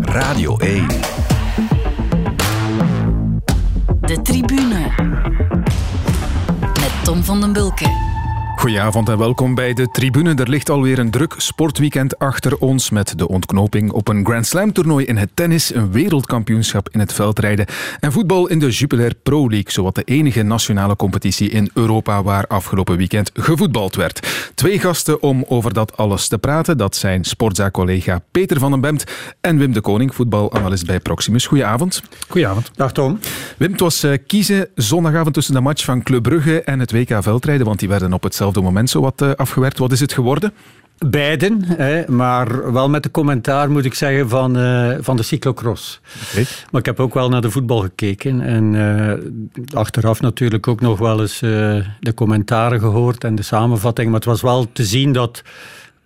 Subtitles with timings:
[0.00, 0.86] Radio 1.
[4.00, 4.90] De tribune.
[6.60, 8.17] Met Tom van den Bulke.
[8.58, 10.34] Goedenavond en welkom bij de tribune.
[10.34, 14.72] Er ligt alweer een druk sportweekend achter ons met de ontknoping op een Grand Slam
[14.72, 17.66] toernooi in het tennis, een wereldkampioenschap in het veldrijden
[18.00, 22.46] en voetbal in de Jupiler Pro League, zowat de enige nationale competitie in Europa waar
[22.46, 24.50] afgelopen weekend gevoetbald werd.
[24.54, 29.04] Twee gasten om over dat alles te praten, dat zijn sportzaakcollega Peter van den Bemt
[29.40, 31.46] en Wim de Koning, voetbalanalist bij Proximus.
[31.46, 32.02] Goedenavond.
[32.28, 32.70] Goedenavond.
[32.74, 33.18] Dag Tom.
[33.56, 37.22] Wim, het was eh, kiezen zondagavond tussen de match van Club Brugge en het WK
[37.22, 39.78] veldrijden, want die werden op hetzelfde moment zo wat eh, afgewerkt.
[39.78, 40.52] Wat is het geworden?
[41.06, 46.00] Beiden, hè, maar wel met de commentaar moet ik zeggen van, uh, van de cyclocross.
[46.30, 46.46] Okay.
[46.70, 50.98] Maar ik heb ook wel naar de voetbal gekeken en uh, achteraf natuurlijk ook nog
[50.98, 51.50] wel eens uh,
[52.00, 54.06] de commentaren gehoord en de samenvatting.
[54.06, 55.42] Maar het was wel te zien dat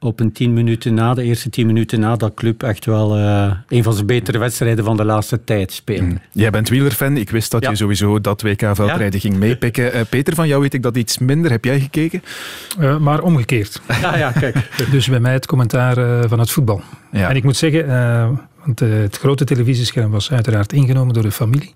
[0.03, 3.53] op een tien minuten na, de eerste tien minuten na, dat club echt wel uh,
[3.69, 6.05] een van zijn betere wedstrijden van de laatste tijd speelde.
[6.05, 6.21] Mm.
[6.33, 7.17] Jij bent wielerfan.
[7.17, 7.71] Ik wist dat ja.
[7.71, 9.19] je sowieso dat WK veldrijden ja.
[9.19, 9.97] ging meepikken.
[9.97, 11.51] Uh, Peter, van jou weet ik dat iets minder.
[11.51, 12.23] Heb jij gekeken?
[12.81, 13.81] Uh, maar omgekeerd.
[14.01, 14.57] Ja, ja, kijk.
[14.91, 16.83] dus bij mij het commentaar van het voetbal.
[17.13, 17.29] Ja.
[17.29, 17.87] En ik moet zeggen,
[18.65, 21.75] want uh, het grote televisiescherm was uiteraard ingenomen door de familie.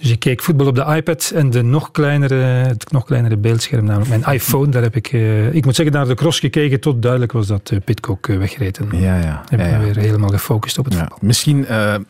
[0.00, 3.84] Dus ik keek voetbal op de iPad en de nog kleinere, het nog kleinere beeldscherm,
[3.84, 4.68] namelijk mijn iPhone.
[4.68, 7.70] Daar heb ik, uh, ik moet zeggen, naar de cross gekeken tot duidelijk was dat
[7.70, 8.78] uh, Pitcock wegreed.
[8.78, 9.44] En ja, ja.
[9.48, 9.78] heb ik ja, ja.
[9.78, 11.00] me weer helemaal gefocust op het ja.
[11.00, 11.18] voetbal.
[11.20, 11.66] Misschien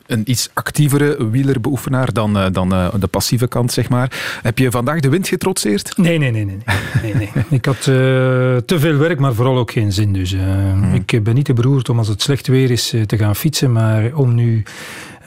[0.07, 4.39] een iets actievere wielerbeoefenaar dan, dan de passieve kant, zeg maar.
[4.43, 5.97] Heb je vandaag de wind getrotseerd?
[5.97, 6.45] Nee, nee, nee.
[6.45, 6.57] nee,
[7.03, 7.31] nee, nee.
[7.49, 10.13] ik had te veel werk, maar vooral ook geen zin.
[10.13, 10.95] Dus hmm.
[10.95, 13.96] ik ben niet te beroerd om als het slecht weer is te gaan fietsen, maar
[14.15, 14.63] om nu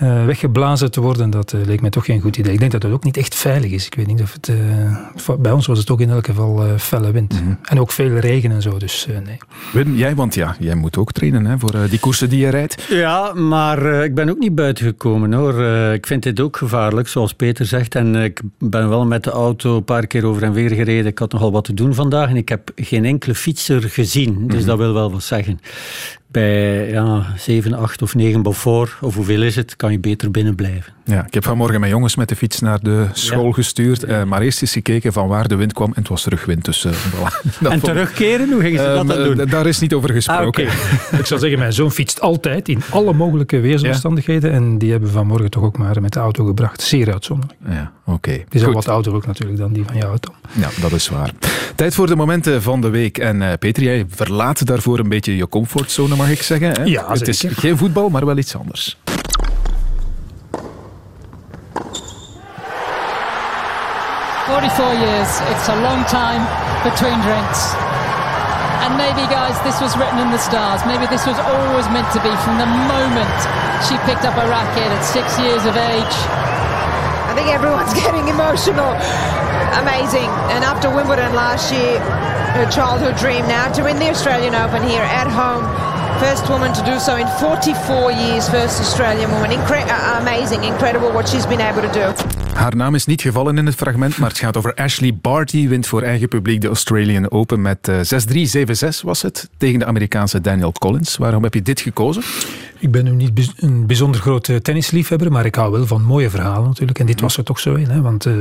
[0.03, 2.53] uh, weggeblazen te worden, dat uh, leek mij toch geen goed idee.
[2.53, 3.85] Ik denk dat het ook niet echt veilig is.
[3.85, 4.47] Ik weet niet of het...
[4.47, 7.33] Uh, bij ons was het ook in elk geval felle wind.
[7.33, 7.57] Mm -hmm.
[7.63, 9.37] En ook veel regen en zo, dus nee.
[9.73, 12.85] Wim, jij, want ja, jij moet ook trainen hè, voor die koersen die je rijdt.
[12.89, 15.63] Ja, maar ik ben ook niet buiten gekomen hoor.
[15.93, 17.95] ik vind dit ook gevaarlijk, zoals Peter zegt.
[17.95, 21.11] En ik ben wel met de auto een paar keer over en weer gereden.
[21.11, 24.33] Ik had nogal wat te doen vandaag en ik heb geen enkele fietser gezien.
[24.33, 24.65] Dus mm -hmm.
[24.65, 25.59] dat wil wel wat zeggen
[26.31, 30.55] bij ja, 7, 8 of 9 Beaufort, of hoeveel is het, kan je beter binnen
[30.55, 30.93] blijven.
[31.09, 33.53] Ja, ik heb vanmorgen mijn jongens met de fiets naar de school ja.
[33.53, 36.65] gestuurd, uh, maar eerst eens gekeken van waar de wind kwam en het was terugwind.
[36.65, 37.61] Dus, uh, voilà.
[37.69, 39.47] en terugkeren, hoe gingen ze dat uh, dan doen?
[39.47, 40.41] Daar is niet over gesproken.
[40.41, 40.65] Ah, okay.
[41.19, 44.55] ik zou zeggen, mijn zoon fietst altijd in alle mogelijke weersomstandigheden ja.
[44.55, 46.81] en die hebben vanmorgen toch ook maar met de auto gebracht.
[46.81, 47.59] Zeer uitzonderlijk.
[47.69, 48.15] Ja, oké.
[48.15, 48.45] Okay.
[48.49, 50.33] Die is al wat ouder ook natuurlijk dan die van jouw auto.
[50.51, 51.31] Ja, dat is waar.
[51.75, 53.17] Tijd voor de momenten van de week.
[53.17, 56.71] En Peter, jij verlaat daarvoor een beetje je comfortzone, mag ik zeggen.
[56.71, 56.83] Hè?
[56.83, 58.97] Ja, het is geen voetbal, maar wel iets anders.
[64.49, 66.41] 44 years, it's a long time
[66.81, 67.77] between drinks.
[68.81, 70.81] And maybe, guys, this was written in the stars.
[70.89, 73.37] Maybe this was always meant to be from the moment
[73.85, 76.15] she picked up a racket at six years of age.
[77.29, 78.89] I think everyone's getting emotional.
[79.77, 80.33] Amazing.
[80.49, 82.01] And after Wimbledon last year,
[82.57, 85.88] her childhood dream now to win the Australian Open here at home.
[86.19, 89.51] First woman to do so in 44 years, first Australian woman.
[89.51, 89.83] Incre
[90.19, 92.13] amazing, incredible what she's been able to do.
[92.53, 95.67] Haar naam is niet gevallen in het fragment, maar het gaat over Ashley Barty.
[95.67, 97.91] Wint voor eigen publiek de Australian Open met 6-3,
[98.57, 99.49] 7-6 was het.
[99.57, 101.17] Tegen de Amerikaanse Daniel Collins.
[101.17, 102.23] Waarom heb je dit gekozen?
[102.81, 106.67] Ik ben nu niet een bijzonder grote tennisliefhebber, maar ik hou wel van mooie verhalen
[106.67, 106.99] natuurlijk.
[106.99, 107.89] En dit was er toch zo een.
[107.89, 108.01] Hè?
[108.01, 108.33] Want uh,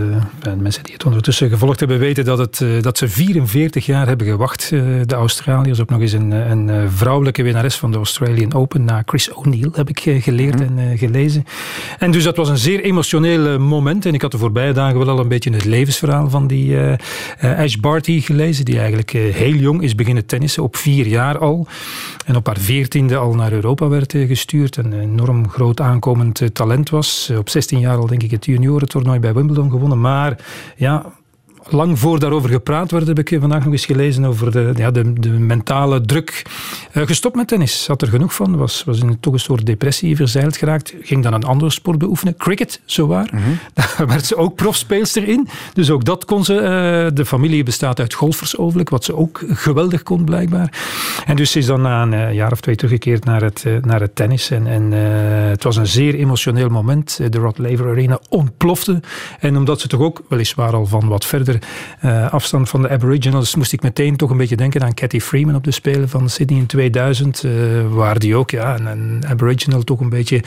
[0.58, 4.26] mensen die het ondertussen gevolgd hebben weten dat, het, uh, dat ze 44 jaar hebben
[4.26, 8.84] gewacht, uh, de Australiërs, op nog eens een, een vrouwelijke winnares van de Australian Open
[8.84, 10.78] na Chris O'Neill, heb ik geleerd mm-hmm.
[10.78, 11.44] en gelezen.
[11.98, 14.06] En dus dat was een zeer emotioneel moment.
[14.06, 16.76] En ik had de voorbije dagen wel al een beetje het levensverhaal van die
[17.40, 21.66] Ash Barty gelezen, die eigenlijk heel jong is beginnen tennissen, op vier jaar al.
[22.26, 24.76] En op haar veertiende al naar Europa werd gestuurd.
[24.76, 27.30] Een enorm groot aankomend talent was.
[27.38, 30.00] Op 16 jaar al denk ik het juniorentoernooi bij Wimbledon gewonnen.
[30.00, 30.44] Maar
[30.76, 31.12] ja,
[31.72, 35.12] lang voor daarover gepraat werd, heb ik vandaag nog eens gelezen over de, ja, de,
[35.12, 36.42] de mentale druk.
[36.92, 38.56] Uh, gestopt met tennis, had er genoeg van.
[38.56, 40.94] Was, was in toch een soort depressie verzeild geraakt.
[41.00, 43.28] Ging dan een andere sport beoefenen, cricket, zowaar.
[43.32, 43.58] Mm -hmm.
[43.74, 45.48] Daar werd ze ook profspeelster in.
[45.72, 46.54] Dus ook dat kon ze.
[46.54, 50.72] Uh, de familie bestaat uit golfers overlijk, wat ze ook geweldig kon blijkbaar.
[51.26, 54.00] En dus ze is dan na een uh, jaar of twee teruggekeerd naar het, naar
[54.00, 54.50] het tennis.
[54.50, 54.92] En, en
[55.50, 57.20] het was een zeer emotioneel moment.
[57.32, 59.00] De Rod Laver Arena ontplofte.
[59.40, 61.57] En omdat ze toch ook weliswaar al van wat verder
[62.04, 65.54] uh, afstand van de Aboriginals moest ik meteen toch een beetje denken aan Cathy Freeman
[65.54, 67.42] op de Spelen van Sydney in 2000.
[67.42, 67.52] Uh,
[67.88, 70.42] waar die ook ja, een, een Aboriginal toch een beetje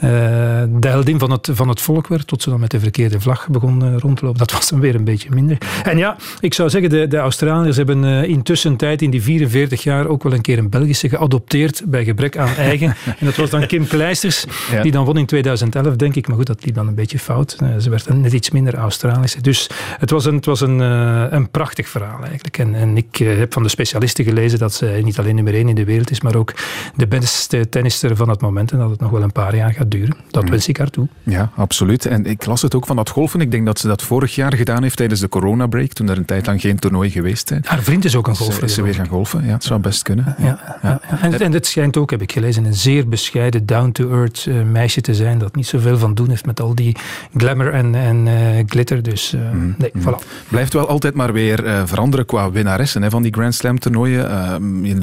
[0.00, 2.26] de heldin van het, van het volk werd.
[2.26, 4.38] Tot ze dan met de verkeerde vlag begon rond te lopen.
[4.38, 5.58] Dat was dan weer een beetje minder.
[5.84, 10.06] En ja, ik zou zeggen, de, de Australiërs hebben intussen tijd in die 44 jaar
[10.06, 12.88] ook wel een keer een Belgische geadopteerd bij gebrek aan eigen.
[13.18, 14.44] en dat was dan Kim Kleisters,
[14.82, 16.26] die dan won in 2011, denk ik.
[16.26, 17.56] Maar goed, dat liep dan een beetje fout.
[17.78, 19.40] Ze werd net iets minder Australische.
[19.40, 22.58] Dus het was een, het was een, uh, een prachtig verhaal eigenlijk.
[22.58, 25.68] En, en ik uh, heb van de specialisten gelezen dat ze niet alleen nummer één
[25.68, 26.54] in de wereld is, maar ook
[26.96, 28.72] de beste tennister van het moment.
[28.72, 30.16] En dat het nog wel een paar jaar gaat duren.
[30.30, 30.50] Dat mm.
[30.50, 31.08] wens ik haar toe.
[31.22, 32.06] Ja, absoluut.
[32.06, 33.40] En ik las het ook van dat golfen.
[33.40, 36.24] Ik denk dat ze dat vorig jaar gedaan heeft tijdens de coronabreak, toen er een
[36.24, 37.58] tijd lang geen toernooi geweest is.
[37.62, 38.62] Haar vriend is ook een golfer.
[38.62, 39.44] Is ze weer gaan golfen?
[39.44, 40.34] Ja, het zou best kunnen.
[40.38, 40.44] Ja,
[40.82, 41.20] ja, ja.
[41.20, 45.38] En, en het schijnt ook, heb ik gelezen, een zeer bescheiden, down-to-earth meisje te zijn
[45.38, 46.96] dat niet zoveel van doen heeft met al die
[47.36, 49.02] glamour en, en uh, glitter.
[49.02, 49.74] Dus uh, mm.
[49.78, 50.02] nee, mm.
[50.02, 50.43] voilà.
[50.48, 54.24] Blijft wel altijd maar weer uh, veranderen qua winnaressen hè, van die Grand Slam toernooien.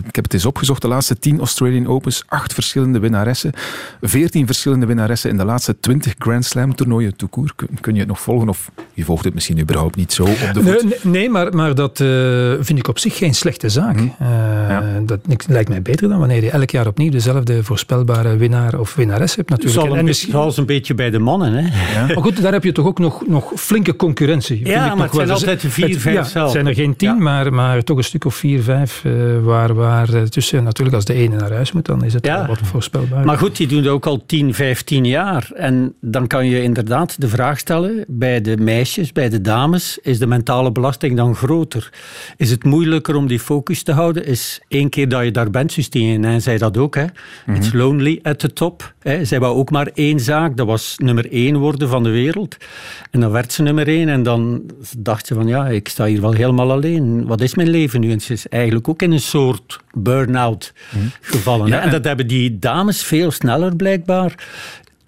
[0.08, 3.52] ik heb het eens opgezocht, de laatste 10 Australian Opens, acht verschillende winnaressen.
[4.02, 7.52] 14 verschillende winnaressen in de laatste 20 Grand Slam toernooien toekoer.
[7.56, 10.54] Kun, kun je het nog volgen of je volgt het misschien überhaupt niet zo op
[10.54, 10.84] de voet?
[10.84, 11.98] Nee, nee maar, maar dat
[12.60, 13.96] vind ik op zich geen slechte zaak.
[13.96, 14.16] Mm.
[14.20, 15.00] Ja.
[15.06, 19.36] Dat lijkt mij beter dan wanneer je elk jaar opnieuw dezelfde voorspelbare winnaar of winnares
[19.36, 19.80] hebt natuurlijk.
[19.80, 20.32] Zal een, en misschien...
[20.32, 21.54] Zoals een beetje bij de mannen.
[21.54, 21.62] Hè?
[22.00, 22.06] Ja.
[22.06, 24.66] Maar goed, daar heb je toch ook nog, nog flinke concurrentie.
[24.66, 25.31] Ja, maar nog het zijn wel.
[25.32, 26.44] Altijd de vier, vijf ja, zelf.
[26.44, 27.16] Het zijn er geen tien, ja.
[27.16, 29.04] maar, maar toch een stuk of vier, vijf.
[29.04, 32.26] Uh, waar, waar uh, tussen, natuurlijk als de ene naar huis moet, dan is het
[32.26, 32.48] ja.
[32.48, 33.26] wat voorspelbaar.
[33.26, 35.50] Maar goed, die doen het ook al 10, 15 jaar.
[35.54, 40.20] En dan kan je inderdaad de vraag stellen, bij de meisjes, bij de dames, is
[40.20, 41.90] de mentale belasting dan groter?
[42.38, 44.26] Is het moeilijker om die focus te houden?
[44.26, 47.04] Is één keer dat je daar bent, Justine, en zei dat ook, hè?
[47.04, 47.10] Mm
[47.46, 47.56] -hmm.
[47.56, 48.94] it's lonely at the top.
[49.00, 49.26] Hè?
[49.26, 52.58] Zij wou ook maar één zaak, dat was nummer één worden van de wereld.
[53.12, 54.64] En dan werd ze nummer één en dan
[55.12, 57.26] dacht ze van ja, ik sta hier wel helemaal alleen.
[57.26, 58.12] Wat is mijn leven nu?
[58.12, 61.06] En ze is eigenlijk ook in een soort burn-out mhm.
[61.22, 61.68] gevallen.
[61.68, 64.36] Ja, en, en dat hebben die dames veel sneller blijkbaar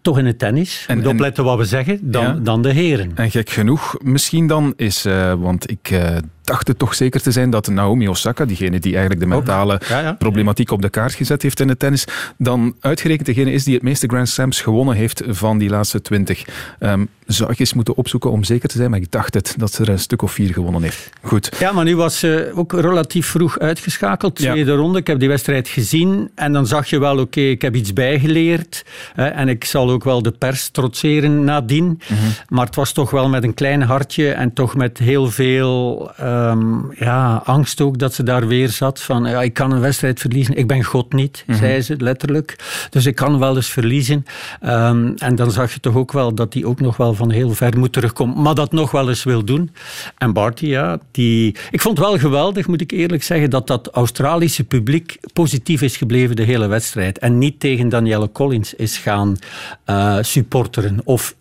[0.02, 0.86] toch in het tennis.
[0.88, 3.12] En, opletten wat we zeggen, dan, dan de heren.
[3.16, 7.32] En gek genoeg misschien dan is, uh, want ik uh, dacht het toch zeker te
[7.32, 9.82] zijn dat Naomi Osaka, diegene die eigenlijk de mentale
[10.18, 12.06] problematiek op de kaart gezet heeft in het tennis,
[12.38, 16.46] dan uitgerekend degene is die het meeste Grand Slams gewonnen heeft van die laatste twintig.
[16.80, 19.74] Um, zou ik eens moeten opzoeken om zeker te zijn, maar ik dacht het, dat
[19.74, 21.10] ze er een stuk of vier gewonnen heeft.
[21.22, 21.52] Goed.
[21.60, 24.78] Ja, maar nu was ze ook relatief vroeg uitgeschakeld, tweede ja.
[24.78, 25.00] ronde.
[25.00, 27.94] Ik heb die wedstrijd gezien en dan zag je wel, oké, okay, ik heb iets
[27.94, 31.86] bijgeleerd hè, en ik zal ook wel de pers trotseren nadien.
[31.86, 32.18] Mm -hmm.
[32.48, 36.12] Maar het was toch wel met een klein hartje en toch met heel veel...
[36.20, 39.02] Uh, um, ja, angst ook dat ze daar weer zat.
[39.02, 40.58] Van ja, ik kan een wedstrijd verliezen.
[40.58, 41.64] Ik ben God niet, mm -hmm.
[41.64, 42.56] zei ze letterlijk.
[42.90, 44.26] Dus ik kan wel eens verliezen.
[44.66, 47.50] Um, en dan zag je toch ook wel dat hij ook nog wel van heel
[47.50, 48.42] ver moet terugkomen.
[48.42, 49.72] Maar dat nog wel eens wil doen.
[50.18, 51.56] En Barty, ja, die...
[51.72, 55.98] Ik vond het wel geweldig, moet ik eerlijk zeggen, dat dat Australische publiek positief is
[55.98, 57.20] gebleven de hele wedstrijd.
[57.20, 59.38] En niet tegen Danielle Collins is gaan
[59.86, 61.02] uh, supporteren.
[61.04, 61.36] Of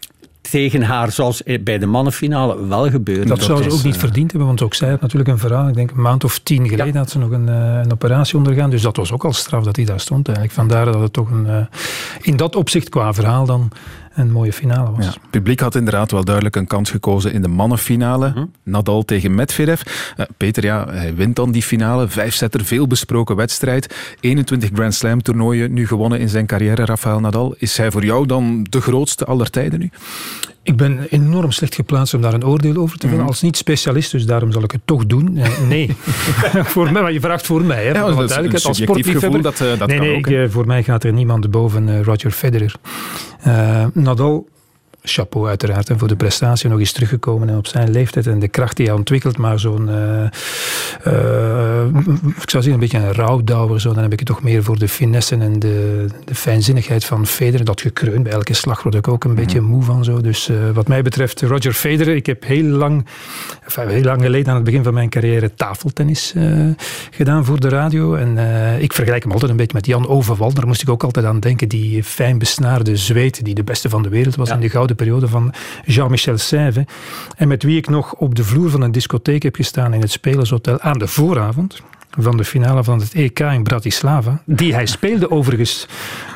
[0.53, 3.25] tegen haar, zoals bij de mannenfinale wel gebeurde.
[3.25, 5.69] Dat, dat zou ze ook niet verdiend hebben, want ook zij had natuurlijk een verhaal.
[5.69, 6.99] Ik denk een maand of tien geleden ja.
[6.99, 8.71] had ze nog een, uh, een, operatie ondergaan.
[8.71, 10.57] Dus dat was ook al straf dat hij daar stond eigenlijk.
[10.57, 11.57] Vandaar dat het toch een, uh,
[12.21, 13.71] in dat opzicht qua verhaal dan
[14.15, 15.05] een mooie finale was.
[15.05, 18.29] Ja, het publiek had inderdaad wel duidelijk een kans gekozen in de mannenfinale.
[18.29, 18.45] Mhm.
[18.63, 19.83] Nadal tegen Medvedev.
[20.17, 22.09] Uh, Peter, ja, hij wint dan die finale.
[22.09, 24.15] Vijfzetter, veel besproken wedstrijd.
[24.21, 27.55] 21 Grand Slam toernooien nu gewonnen in zijn carrière, Rafael Nadal.
[27.59, 29.91] Is hij voor jou dan de grootste aller tijden nu?
[30.65, 33.23] Ik ben enorm slecht geplaatst om daar een oordeel over te vellen.
[33.23, 33.29] Mm.
[33.29, 35.37] Als niet-specialist, dus daarom zal ik het toch doen.
[35.37, 35.97] Uh, nee,
[36.75, 37.85] voor mij, maar je vraagt voor mij.
[37.85, 39.43] Hè, ja, dat is als sportliefhebber.
[39.43, 42.75] Dat, uh, dat nee, nee, ik, uh, voor mij gaat er niemand boven Roger Federer.
[43.93, 44.49] Nadal
[45.03, 48.49] chapeau uiteraard en voor de prestatie nog eens teruggekomen en op zijn leeftijd en de
[48.49, 49.91] kracht die hij ontwikkelt, maar zo'n,
[52.43, 53.93] ik zou zeggen, een beetje een rouwdouwer, zo.
[53.93, 57.65] dan heb ik het toch meer voor de finesse en de, de fijnzinnigheid van Federer,
[57.65, 59.71] dat gekreun, bij elke slag word ik ook een beetje mhm.
[59.71, 60.21] moe van zo.
[60.21, 63.07] Dus uh, wat mij betreft Roger Federer, ik heb heel lang,
[63.65, 66.35] enfin, heel lang geleden aan het begin van mijn carrière tafeltennis
[67.11, 68.39] gedaan voor de radio en
[68.81, 71.41] ik vergelijk hem altijd een beetje met Jan Overwal, daar moest ik ook altijd aan
[71.41, 74.55] denken, die fijn besnaarde zweet die de beste van de wereld was ja.
[74.55, 75.53] in de gouden de periode van
[75.85, 76.87] Jean-Michel Sève.
[77.37, 80.11] En met wie ik nog op de vloer van een discotheek heb gestaan in het
[80.11, 81.83] Spelershotel aan de vooravond
[82.19, 84.43] van de finale van het EK in Bratislava.
[84.45, 85.87] Die hij speelde overigens,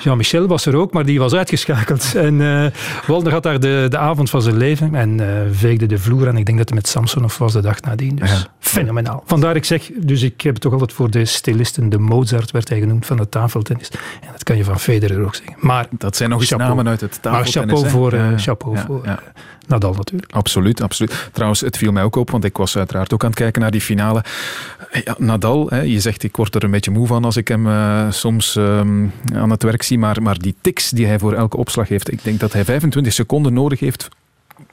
[0.00, 2.14] Jean-Michel was er ook, maar die was uitgeschakeld.
[2.14, 2.66] En uh,
[3.06, 6.36] Walder had daar de, de avond van zijn leven en uh, veegde de vloer aan.
[6.36, 8.16] Ik denk dat het met Samson of was de dag nadien.
[8.16, 8.46] Dus ja.
[8.58, 9.22] fenomenaal.
[9.26, 12.68] Vandaar ik zeg, dus ik heb het toch altijd voor de stilisten, de Mozart werd
[12.68, 13.90] hij genoemd van de tafeltennis.
[14.20, 15.56] En dat kan je van Federer ook zeggen.
[15.60, 17.54] Maar dat zijn nog eens namen uit het tafeltennis.
[17.54, 19.02] Maar chapeau voor, uh, chapeau voor
[19.66, 20.32] Nadal natuurlijk.
[20.32, 21.28] Absoluut, absoluut.
[21.32, 23.70] Trouwens, het viel mij ook op, want ik was uiteraard ook aan het kijken naar
[23.70, 24.24] die finale.
[25.04, 27.66] Ja, Nadal, hè, je zegt ik word er een beetje moe van als ik hem
[27.66, 31.56] uh, soms um, aan het werk zie, maar, maar die tics die hij voor elke
[31.56, 34.08] opslag heeft, ik denk dat hij 25 seconden nodig heeft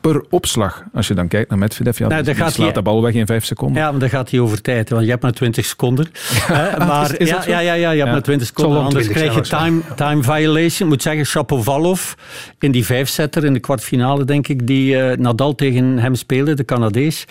[0.04, 0.84] per opslag.
[0.94, 3.14] Als je dan kijkt naar Medvedev, ja, nou, dan gaat slaat hij, de bal weg
[3.14, 3.82] in vijf seconden.
[3.82, 6.08] Ja, maar dan gaat hij over tijd, want je hebt maar 20 seconden.
[6.48, 9.42] Ja, maar, is, ja, ja, ja, ja, je hebt maar 20 seconden, anders krijg je
[9.42, 10.88] time, time violation.
[10.88, 12.14] Ik moet zeggen, Shapovalov
[12.60, 16.66] in die vijfzetter in de kwartfinale, denk ik, die uh, Nadal tegen hem speelde, de
[16.66, 17.26] Canadees,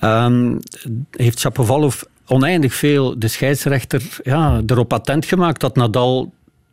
[0.00, 0.58] um,
[1.10, 6.32] heeft Shapovalov oneindig veel de scheidsrechter ja, erop attent gemaakt dat Nadal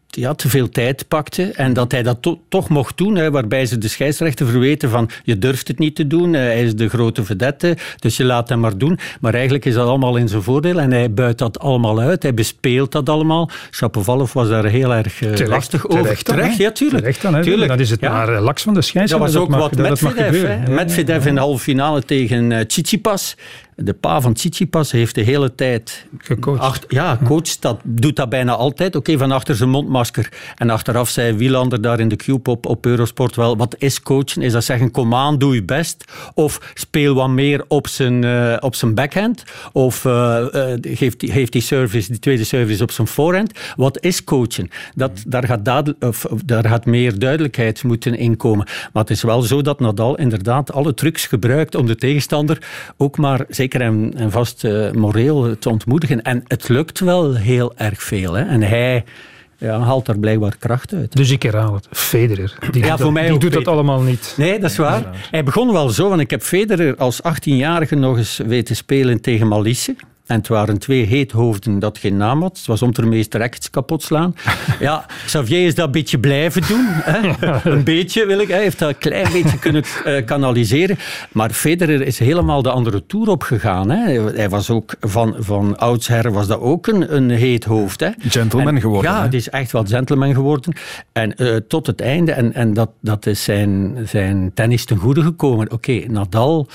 [0.10, 3.66] ja, te veel tijd pakte en dat hij dat to toch mocht doen, hè, waarbij
[3.66, 7.24] ze de scheidsrechter verweten van je durft het niet te doen, hij is de grote
[7.24, 9.00] vedette, dus je laat hem maar doen.
[9.22, 12.34] Maar eigenlijk is dat allemaal in zijn voordeel en hij buit dat allemaal uit, hij
[12.34, 13.50] bespeelt dat allemaal.
[13.72, 16.02] Shapovalov was daar heel erg uh, terecht, lastig over.
[16.02, 17.00] Terecht, terecht ja, tuurlijk.
[17.00, 17.70] Terecht dan, tuurlijk.
[17.70, 18.12] Dan is het ja.
[18.12, 19.32] maar uh, laks van de scheidsrechter.
[19.32, 20.68] Dat was ook wat Medvedev.
[20.68, 23.36] Medvedev in de halve finale tegen uh, Tsitsipas
[23.76, 26.06] de pa van Tsitsipas heeft de hele tijd...
[26.18, 26.60] Gecoacht.
[26.60, 28.96] Acht, ja, coach, dat doet dat bijna altijd.
[28.96, 30.30] Oké, van achter zijn mondmasker.
[30.56, 34.42] En achteraf zei Wielander daar in de Cube op, op Eurosport wel, wat is coachen?
[34.42, 36.06] Is dat zeggen, kom aan, doe je best?
[36.34, 39.44] Of speel wat meer op zijn, uh, op zijn backhand?
[39.72, 43.60] Of uh, uh, geeft, heeft die, service, die tweede service op zijn voorhand?
[43.76, 44.70] Wat is coachen?
[44.96, 48.66] Dat, daar, gaat of, daar gaat meer duidelijkheid moeten inkomen.
[48.66, 52.68] Maar het is wel zo dat Nadal inderdaad alle trucs gebruikt om de tegenstander
[52.98, 56.22] ook maar zeker en, en vast uh, moreel te ontmoedigen.
[56.22, 58.34] En het lukt wel heel erg veel.
[58.34, 58.44] Hè.
[58.44, 59.04] En hij
[59.58, 61.16] ja, haalt daar blijkbaar kracht uit.
[61.16, 61.88] Dus ik herhaal het.
[61.92, 62.58] Federer.
[62.72, 64.34] Die ja, doet, voor mij die doet dat allemaal niet.
[64.38, 65.28] Nee, dat is waar.
[65.32, 69.48] Hij begon wel zo, want ik heb Federer als 18-jarige nog eens weten spelen tegen
[69.48, 69.96] Malice.
[70.26, 72.58] En het waren twee heethoofden dat geen naam had.
[72.58, 74.36] Het was om er meest rechts kapot slaan.
[74.80, 76.86] Ja, Xavier is dat een beetje blijven doen.
[76.88, 77.34] Hè.
[77.72, 78.48] Een beetje wil ik.
[78.48, 80.98] Hij heeft dat een klein beetje kunnen uh, kanaliseren.
[81.32, 83.90] Maar Federer is helemaal de andere toer opgegaan.
[83.90, 84.32] Hè.
[84.36, 88.00] Hij was ook van, van oudsher was dat ook een, een heet hoofd.
[88.00, 88.10] Hè.
[88.20, 89.12] Gentleman geworden.
[89.12, 90.76] Ja, het is echt wel gentleman geworden.
[91.12, 92.32] En uh, tot het einde.
[92.32, 95.66] En, en dat, dat is zijn, zijn tennis ten goede gekomen.
[95.72, 96.68] Oké, okay, Nadal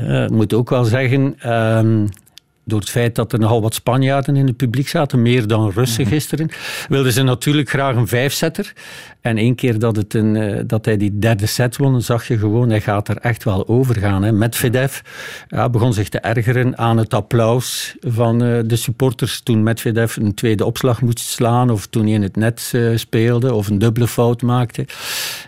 [0.00, 1.50] uh, moet ook wel zeggen...
[1.52, 2.08] Um,
[2.68, 6.02] door het feit dat er nogal wat Spanjaarden in het publiek zaten, meer dan Russen
[6.02, 6.12] mhm.
[6.12, 6.50] gisteren,
[6.88, 8.72] wilden ze natuurlijk graag een vijfzetter.
[9.20, 12.38] En één keer dat, het een, eh, dat hij die derde set won, zag je
[12.38, 14.22] gewoon, hij gaat er echt wel over gaan.
[14.22, 14.32] Hè.
[14.32, 15.00] Medvedev
[15.48, 20.34] ja, begon zich te ergeren aan het applaus van uh, de supporters toen Medvedev een
[20.34, 24.08] tweede opslag moest slaan of toen hij in het net uh, speelde of een dubbele
[24.08, 24.86] fout maakte.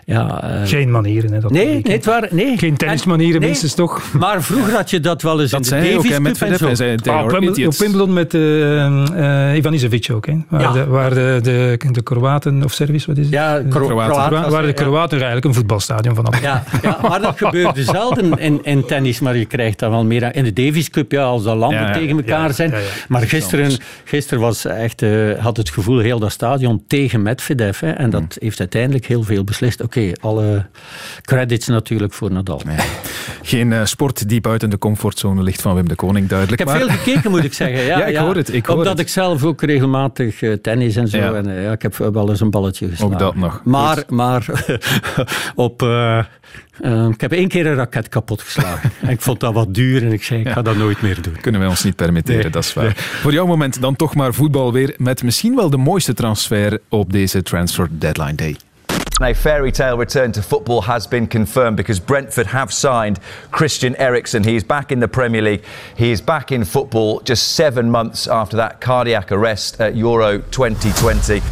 [0.05, 1.33] Ja, Geen manieren.
[1.33, 2.57] Hè, dat nee, nee, het waren, nee.
[2.57, 4.13] Geen tennismanieren nee, minstens toch?
[4.13, 7.11] Maar vroeger had je dat wel eens dat in de Davis Cup Medvedev, en zo.
[7.11, 7.25] Ah,
[7.67, 10.37] op, Wimbledon, met uh, Ivan Isevic ook, hè?
[10.49, 10.71] Waar, ja.
[10.71, 13.33] de, waar de, de, de Kroaten, of Service, wat is het?
[13.33, 14.51] Ja, Kroaten.
[14.51, 16.33] Waar de Kroaten eigenlijk een voetbalstadion van.
[16.41, 20.35] Ja, ja, maar dat gebeurde zelden in, in tennis, maar je krijgt dan wel meer
[20.35, 22.73] in de Davis Cup, ja, als de landen tegen elkaar zijn.
[23.07, 23.71] Maar gisteren,
[24.03, 27.79] gisteren was echt, uh, had het gevoel heel dat stadion tegen Medvedev.
[27.79, 28.27] Hè, en dat mm.
[28.37, 29.81] heeft uiteindelijk heel veel beslist.
[29.81, 30.65] Oké, okay, alle
[31.21, 32.61] credits natuurlijk voor Nadal.
[33.41, 36.61] Geen uh, sport die buiten de comfortzone ligt van Wim de Koning, duidelijk.
[36.61, 36.87] Ik heb maar...
[36.87, 37.83] veel gekeken, moet ik zeggen.
[37.83, 38.53] Ja, ik hoor het.
[38.53, 39.01] Ik hoor Omdat het.
[39.01, 41.17] ik zelf ook regelmatig uh, tennis en zo.
[41.17, 41.33] Ja.
[41.33, 43.13] En, ja, ik heb wel eens een balletje geslagen.
[43.13, 43.50] Ook dat nog.
[43.63, 44.09] Maar, Goed.
[44.09, 44.45] maar
[45.55, 45.81] op...
[45.81, 46.23] Uh,
[47.09, 48.91] ik heb één keer een raket kapot geslagen.
[49.01, 51.37] en ik vond dat wat duur en ik zei, ik ga dat nooit meer doen.
[51.41, 52.51] Kunnen wij ons niet permitteren, nee.
[52.51, 52.83] dat is waar.
[52.83, 52.93] Nee.
[52.95, 57.11] Voor jouw moment dan toch maar voetbal weer met misschien wel de mooiste transfer op
[57.11, 58.55] deze Transfer Deadline Day.
[59.21, 63.19] A fairy tale return to football has been confirmed because Brentford have signed
[63.51, 64.43] Christian Eriksen.
[64.43, 65.63] He is back in the Premier League.
[65.95, 71.43] He is back in football just seven months after that cardiac arrest at Euro 2020.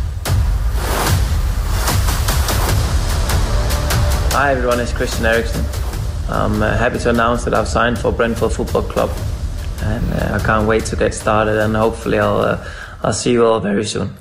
[4.31, 5.65] Hi everyone, it's Christian Eriksen.
[6.29, 9.09] I'm uh, happy to announce that I've signed for Brentford Football Club,
[9.81, 11.57] and uh, I can't wait to get started.
[11.57, 12.65] And hopefully, I'll uh,
[13.01, 14.15] I'll see you all very soon.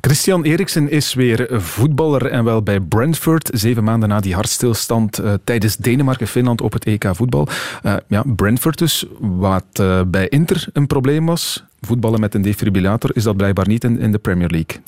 [0.00, 3.50] Christian Eriksen is weer voetballer en wel bij Brentford.
[3.52, 7.48] Zeven maanden na die hartstilstand uh, tijdens Denemarken-Finland op het EK voetbal.
[7.82, 11.64] Uh, ja, Brentford dus, wat uh, bij Inter een probleem was.
[11.80, 14.80] Voetballen met een defibrillator is dat blijkbaar niet in, in de Premier League.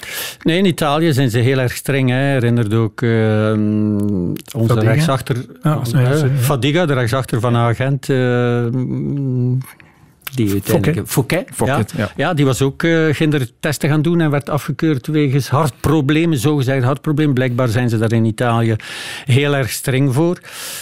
[0.42, 2.09] Nee, in Italië zijn ze heel erg streng.
[2.09, 2.16] Hè.
[2.16, 4.80] Herinnert ook onze Fadiga?
[4.80, 5.47] rechtsachter...
[5.62, 5.85] Ah,
[6.38, 8.07] Fadiga, de rechtsachter van Agent
[10.35, 11.49] Die uiteindelijk, Fouquet.
[11.54, 12.11] Fouquet ja.
[12.16, 12.35] ja.
[12.35, 13.14] die was ook uh,
[13.61, 17.35] gaan doen en werd afgekeurd wegens hartproblemen, zogezegd hartproblemen.
[17.35, 18.76] Blijkbaar zijn ze daar in Italië
[19.25, 20.38] heel erg streng voor.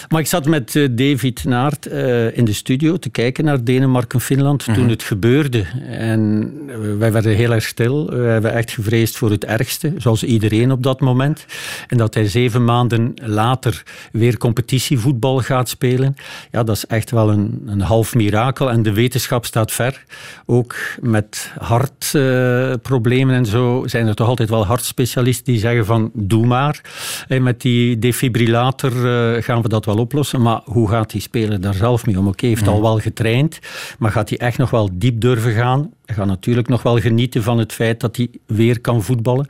[0.08, 4.64] Maar ik zat met uh, David Naert uh, in de studio te kijken naar Denemarken-Finland
[4.64, 4.88] toen mhm.
[4.88, 5.64] het gebeurde.
[5.88, 6.52] En
[6.98, 8.06] wij werden heel erg stil.
[8.06, 11.46] We hebben echt gevreesd voor het ergste, zoals iedereen op dat moment.
[11.88, 16.16] En dat hij zeven maanden later weer competitievoetbal gaat spelen.
[16.50, 18.70] Ja, dat is echt wel een, een half mirakel.
[18.70, 20.04] En de wetenschap staat ver.
[20.46, 26.46] Ook met hartproblemen en zo zijn er toch altijd wel hartspecialisten die zeggen van doe
[26.46, 26.80] maar.
[27.28, 30.42] En met die defibrillator uh, gaan we dat wel oplossen.
[30.42, 32.28] Maar hoe gaat die speler daar zelf mee om?
[32.28, 33.58] Oké, heeft al wel getraind,
[33.98, 35.90] maar gaat hij echt nog wel diep durven gaan?
[36.06, 39.46] Hij gaat natuurlijk nog wel genieten van het feit dat hij weer kan voetballen.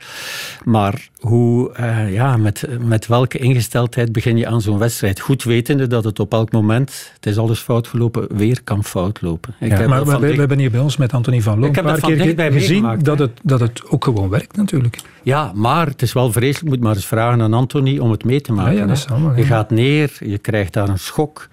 [0.63, 5.19] Maar hoe, uh, ja, met, met welke ingesteldheid begin je aan zo'n wedstrijd?
[5.19, 9.21] Goed wetende dat het op elk moment, het is alles fout gelopen, weer kan fout
[9.21, 9.55] lopen.
[9.59, 11.99] Ik heb maar we, we, hebben hier bij ons met Anthony van Loon een paar
[11.99, 14.99] keer gezien dat het, dat het ook gewoon werkt natuurlijk.
[15.27, 16.75] Ja, maar het is wel vreselijk.
[16.75, 18.75] moet maar eens vragen aan Anthony om het mee te maken.
[18.75, 21.47] Ja, ja, allemaal, je gaat neer, je krijgt daar een schok.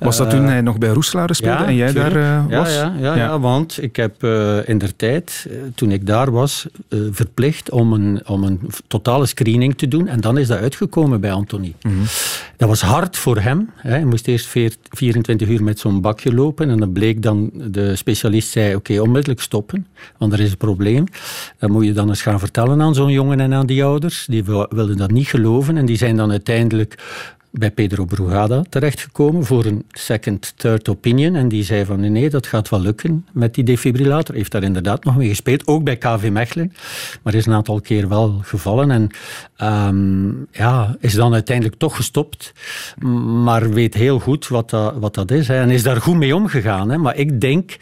[0.00, 2.74] Was dat toen eh, hij nog bij Roeselare speelde en jij daar uh, was?
[2.74, 6.66] Ja, ja, ja, want ik heb uh, in der tijd, toen ik daar was,
[7.10, 10.08] verplicht om een, om een totale screening te doen.
[10.08, 11.74] En dan is dat uitgekomen bij Anthony.
[11.82, 11.94] Mhm.
[12.56, 13.70] Dat was hard voor hem.
[13.76, 14.46] Hij moest eerst
[14.90, 16.70] 24 uur met zo'n bakje lopen.
[16.70, 19.86] En dan bleek dan, de specialist zei, oké, onmiddellijk stoppen.
[20.18, 21.04] Want er is een probleem.
[21.58, 24.26] Dat moet je dan eens gaan vertellen aan zo'n jongen en aan die ouders.
[24.28, 25.76] Die wilden dat niet geloven.
[25.76, 26.98] En die zijn dan uiteindelijk
[27.52, 31.34] bij Pedro Brugada terechtgekomen voor een second, third opinion.
[31.34, 34.34] En die zei van nee, dat gaat wel lukken met die defibrillator.
[34.34, 36.72] Heeft daar inderdaad nog mee gespeeld, ook bij KV Mechelen.
[37.22, 38.90] Maar is een aantal keer wel gevallen.
[38.90, 39.10] En
[39.88, 42.52] um, ja, is dan uiteindelijk toch gestopt.
[43.44, 45.48] Maar weet heel goed wat dat, wat dat is.
[45.48, 46.90] En is daar goed mee omgegaan.
[46.90, 46.98] Hè.
[46.98, 47.76] Maar ik denk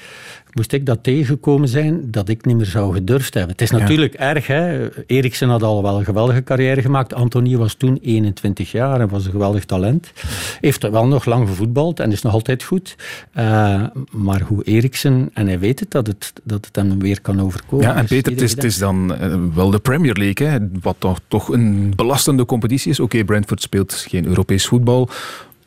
[0.54, 3.52] moest ik dat tegengekomen zijn, dat ik niet meer zou gedurfd hebben.
[3.52, 4.46] Het is natuurlijk erg.
[4.46, 4.88] Hè?
[5.06, 7.14] Eriksen had al wel een geweldige carrière gemaakt.
[7.14, 10.12] Anthony was toen 21 jaar en was een geweldig talent.
[10.60, 12.96] Heeft wel nog lang gevoetbald en is nog altijd goed.
[13.38, 17.40] Uh, maar hoe Eriksen, en hij weet het, dat het, dat het hem weer kan
[17.40, 17.86] overkomen.
[17.86, 20.58] Ja, en Peter, het is, het is, dan uh, wel de Premier League, hè?
[20.80, 23.00] wat toch, toch een belastende competitie is.
[23.00, 25.08] Oké, Brentford speelt geen Europees voetbal,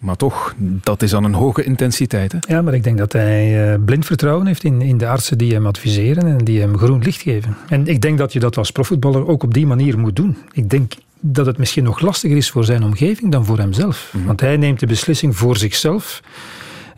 [0.03, 2.31] maar toch, dat is aan een hoge intensiteit.
[2.31, 2.37] Hè?
[2.47, 5.53] Ja, maar ik denk dat hij uh, blind vertrouwen heeft in, in de artsen die
[5.53, 7.57] hem adviseren en die hem groen licht geven.
[7.69, 10.37] En ik denk dat je dat als profvoetballer ook op die manier moet doen.
[10.51, 14.13] Ik denk dat het misschien nog lastiger is voor zijn omgeving dan voor hemzelf.
[14.15, 14.25] Mhm.
[14.25, 16.21] Want hij neemt de beslissing voor zichzelf.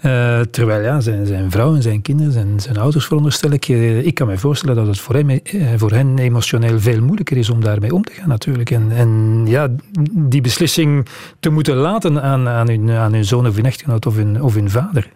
[0.05, 3.67] Uh, terwijl ja, zijn, zijn vrouw en zijn kinderen, zijn, zijn ouders veronderstel ik.
[3.67, 5.39] Uh, ik kan me voorstellen dat het voor, hem, uh,
[5.77, 8.71] voor hen emotioneel veel moeilijker is om daarmee om te gaan natuurlijk.
[8.71, 9.67] En, en ja,
[10.11, 11.07] die beslissing
[11.39, 14.53] te moeten laten aan, aan, hun, aan hun zoon of hun echtgenoot of hun, of
[14.53, 15.09] hun vader.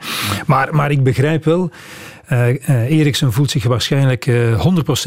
[0.46, 1.72] Maar, maar ik begrijp wel,
[2.68, 4.30] Eriksen voelt zich waarschijnlijk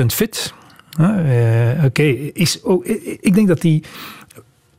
[0.02, 0.54] 100% fit.
[1.84, 2.02] Oké,
[2.32, 2.60] is
[3.20, 3.82] ik denk dat hij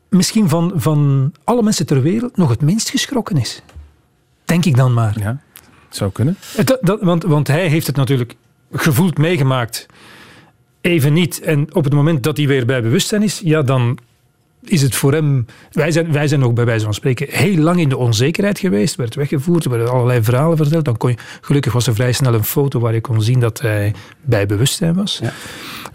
[0.10, 3.63] misschien van, van alle mensen ter wereld nog het minst geschrokken is.
[4.53, 5.15] Denk ik dan maar.
[5.19, 5.41] Ja,
[5.89, 6.37] zou kunnen.
[6.63, 8.35] Dat, dat, want, want hij heeft het natuurlijk
[8.71, 9.85] gevoeld meegemaakt.
[10.81, 11.41] Even niet.
[11.41, 13.97] En op het moment dat hij weer bij bewustzijn is, ja, dan
[14.63, 15.45] is het voor hem.
[15.71, 18.95] Wij zijn, wij zijn nog bij wijze van spreken heel lang in de onzekerheid geweest.
[18.95, 20.85] Werd weggevoerd, er werden allerlei verhalen verteld.
[20.85, 23.61] Dan kon je, gelukkig was er vrij snel een foto waar je kon zien dat
[23.61, 25.19] hij bij bewustzijn was.
[25.21, 25.33] Ja.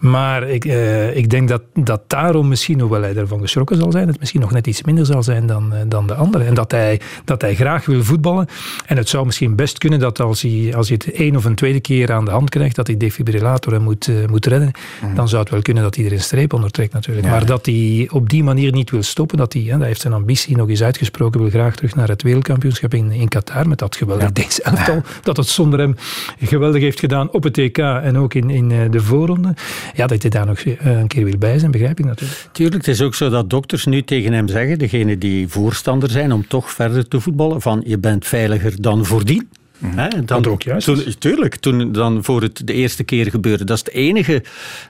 [0.01, 4.09] Maar ik, uh, ik denk dat, dat daarom misschien, hoewel hij ervan geschrokken zal zijn,
[4.09, 6.47] het misschien nog net iets minder zal zijn dan, uh, dan de anderen.
[6.47, 8.47] En dat hij, dat hij graag wil voetballen.
[8.87, 11.55] En het zou misschien best kunnen dat als hij, als hij het één of een
[11.55, 14.71] tweede keer aan de hand krijgt, dat hij defibrillator hem moet, uh, moet redden,
[15.03, 15.15] mm.
[15.15, 17.27] dan zou het wel kunnen dat hij er een streep onder trekt natuurlijk.
[17.27, 17.33] Ja.
[17.33, 20.15] Maar dat hij op die manier niet wil stoppen, dat hij, hè, dat heeft zijn
[20.15, 23.97] ambitie nog eens uitgesproken, wil graag terug naar het wereldkampioenschap in, in Qatar met dat
[23.97, 24.71] geweldig ja.
[24.71, 25.97] Elftal, dat het zonder hem
[26.41, 29.55] geweldig heeft gedaan op het EK en ook in, in de voorronde
[29.95, 32.49] ja, dat hij daar nog eh, een keer wil bij zijn, begrijp ik natuurlijk.
[32.53, 36.33] Tuurlijk, het is ook zo dat dokters nu tegen hem zeggen, degene die voorstander zijn
[36.33, 39.49] om toch verder te voetballen, van je bent veiliger dan voordien.
[39.79, 40.87] Mm He, dan, ook juist.
[40.87, 43.65] Toen, tuurlijk, toen dan voor het de eerste keer gebeurde.
[43.65, 44.43] Dat is het enige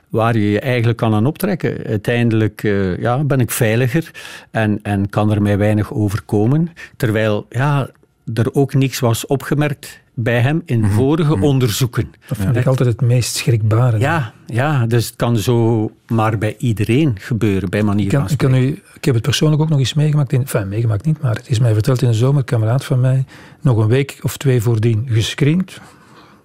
[0.08, 1.84] waar je je eigenlijk kan aan optrekken.
[1.86, 4.10] Uiteindelijk uh, ja, ben ik veiliger
[4.50, 6.72] en, en kan er mij weinig overkomen.
[6.96, 7.90] Terwijl ja,
[8.34, 10.90] er ook niks was opgemerkt bij hem in mhm.
[10.90, 11.44] vorige mhm.
[11.44, 12.10] onderzoeken.
[12.26, 13.98] Dat vind ik altijd het meest schrikbare.
[13.98, 18.54] Ja, ja, dus het kan zo maar bij iedereen gebeuren, bij manier van ik, kan
[18.54, 20.32] u, ik heb het persoonlijk ook nog eens meegemaakt.
[20.32, 22.38] In, enfin, meegemaakt niet, maar het is mij verteld in de zomer.
[22.38, 23.24] Een kameraad van mij,
[23.60, 25.80] nog een week of twee voordien gescreend.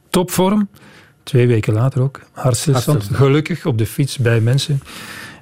[0.09, 0.67] Topvorm.
[1.23, 2.21] Twee weken later ook.
[2.31, 3.09] Hartstilstand.
[3.11, 4.81] Gelukkig op de fiets bij mensen.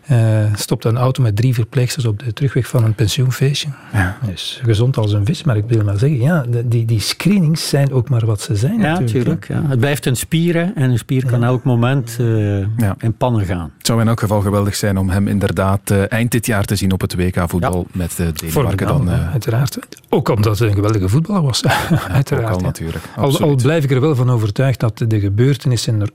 [0.10, 3.70] Uh, stopte een auto met drie verpleegsters op de terugweg van een pensioenfeestje.
[3.94, 4.18] Ja.
[4.34, 7.92] Is gezond als een vis, maar ik wil maar zeggen, ja, die, die screenings zijn
[7.92, 8.80] ook maar wat ze zijn.
[8.80, 9.48] Ja, natuurlijk.
[9.48, 9.64] ja.
[9.68, 12.58] Het blijft een spier en een spier kan elk moment uh,
[12.98, 13.72] in pannen gaan.
[13.78, 16.76] Het zou in elk geval geweldig zijn om hem inderdaad uh, eind dit jaar te
[16.76, 19.10] zien op het WK voetbal met de Denemarken dan.
[19.10, 19.80] uiteraard.
[20.10, 21.66] Ook omdat het een geweldige voetballer was.
[22.08, 22.50] uiteraard.
[22.50, 23.06] Ook al natuurlijk.
[23.16, 26.12] Al, al, blijf ik er wel van overtuigd dat de gebeurtenissen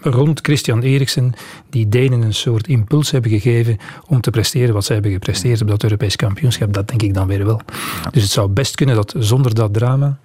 [0.00, 1.32] rond Christian Eriksen
[1.70, 5.68] die Denen een soort impuls hebben gegeven om te presteren wat ze hebben gepresteerd op
[5.68, 6.72] dat Europees kampioenschap.
[6.72, 7.60] Dat denk ik dan weer wel.
[8.10, 10.18] Dus het zou best kunnen dat zonder dat drama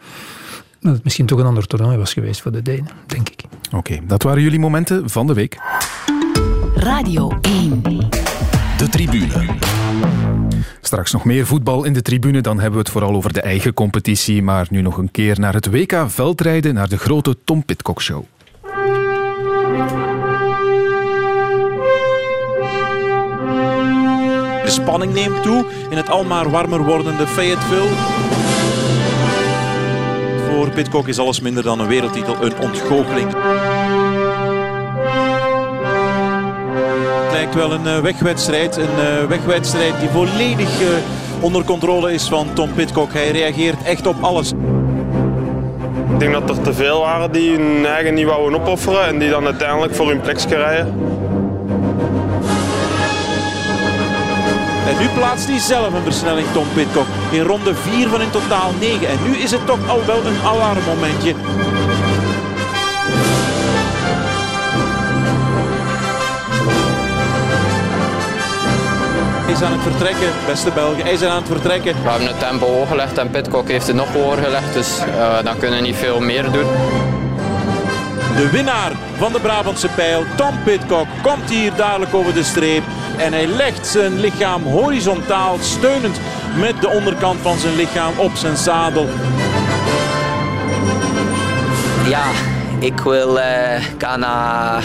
[0.86, 3.44] dat het misschien toch een ander toernooi was geweest voor de Denen, denk ik.
[3.72, 5.58] Oké, dat waren jullie momenten van de week.
[6.76, 7.82] Radio 1.
[8.78, 9.46] De tribune.
[10.82, 13.74] Straks nog meer voetbal in de tribune, dan hebben we het vooral over de eigen
[13.74, 14.44] competitie.
[14.44, 18.26] Maar nu nog een keer naar het WK veldrijden, naar de grote Tom Pitcock Show.
[24.66, 27.90] De spanning neemt toe in het almaar warmer wordende Fayetteville.
[30.50, 33.34] Voor Pitcock is alles minder dan een wereldtitel een ontgoocheling.
[37.24, 38.78] Het lijkt wel een eh, wegwedstrijd.
[38.78, 40.88] Een eh, wegwedstrijd die volledig eh,
[41.40, 43.14] onder controle is van Tom Pitcock.
[43.14, 44.52] Hij reageert echt op alles.
[46.12, 49.30] Ik denk dat er te veel waren die hun eigen niet wouden opofferen en die
[49.30, 50.94] dan uiteindelijk voor hun plek rijden.
[54.88, 57.06] En nu plaatst hij zelf een versnelling, Tom Pitcock.
[57.32, 59.08] In ronde 4 van in totaal 9.
[59.08, 61.34] En nu is het toch al wel een alarmmomentje.
[69.44, 71.04] Hij is aan het vertrekken, beste Belgen.
[71.04, 71.94] Hij is aan het vertrekken.
[72.04, 74.74] We hebben het tempo hoog gelegd en Pitcock heeft het nog hoger gelegd.
[74.74, 76.68] Dus uh, dan kunnen we niet veel meer doen.
[78.36, 82.84] De winnaar van de Brabantse pijl, Tom Pitcock, komt hier dadelijk over de streep.
[83.18, 86.20] En hij legt zijn lichaam horizontaal, steunend
[86.60, 89.08] met de onderkant van zijn lichaam op zijn zadel.
[92.08, 92.26] Ja,
[92.80, 93.44] ik wil uh,
[93.98, 94.84] gaan naar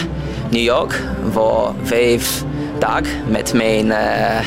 [0.49, 2.43] New York voor vijf
[2.79, 4.39] dagen met mijn uh,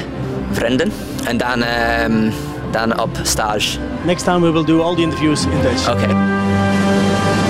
[0.50, 0.92] vrienden.
[1.24, 2.32] En dan, uh,
[2.70, 3.78] dan op stage.
[4.02, 5.90] Next time we will do all the interviews in Dutch.
[5.90, 6.02] Oké.
[6.02, 7.43] Okay.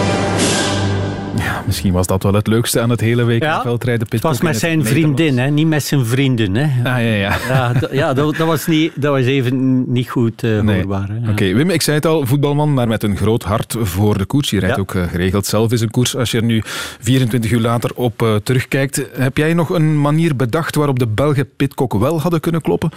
[1.74, 4.06] Misschien was dat wel het leukste aan het hele week ja, veldrijden.
[4.10, 5.50] Het was met zijn vriendin, hè?
[5.50, 6.54] niet met zijn vrienden.
[6.54, 6.90] Hè?
[6.90, 7.36] Ah, ja, ja.
[7.48, 10.76] ja, ja dat, dat, was niet, dat was even niet goed uh, nee.
[10.76, 11.10] hoorbaar.
[11.30, 14.50] Oké, Wim, ik zei het al, voetbalman, maar met een groot hart voor de koers.
[14.50, 16.16] Je rijdt ook uh, geregeld zelf eens een koers.
[16.16, 16.62] Als je er nu
[17.00, 21.48] 24 uur later op uh, terugkijkt, heb jij nog een manier bedacht waarop de Belgen
[21.56, 22.90] Pitcock wel hadden kunnen kloppen?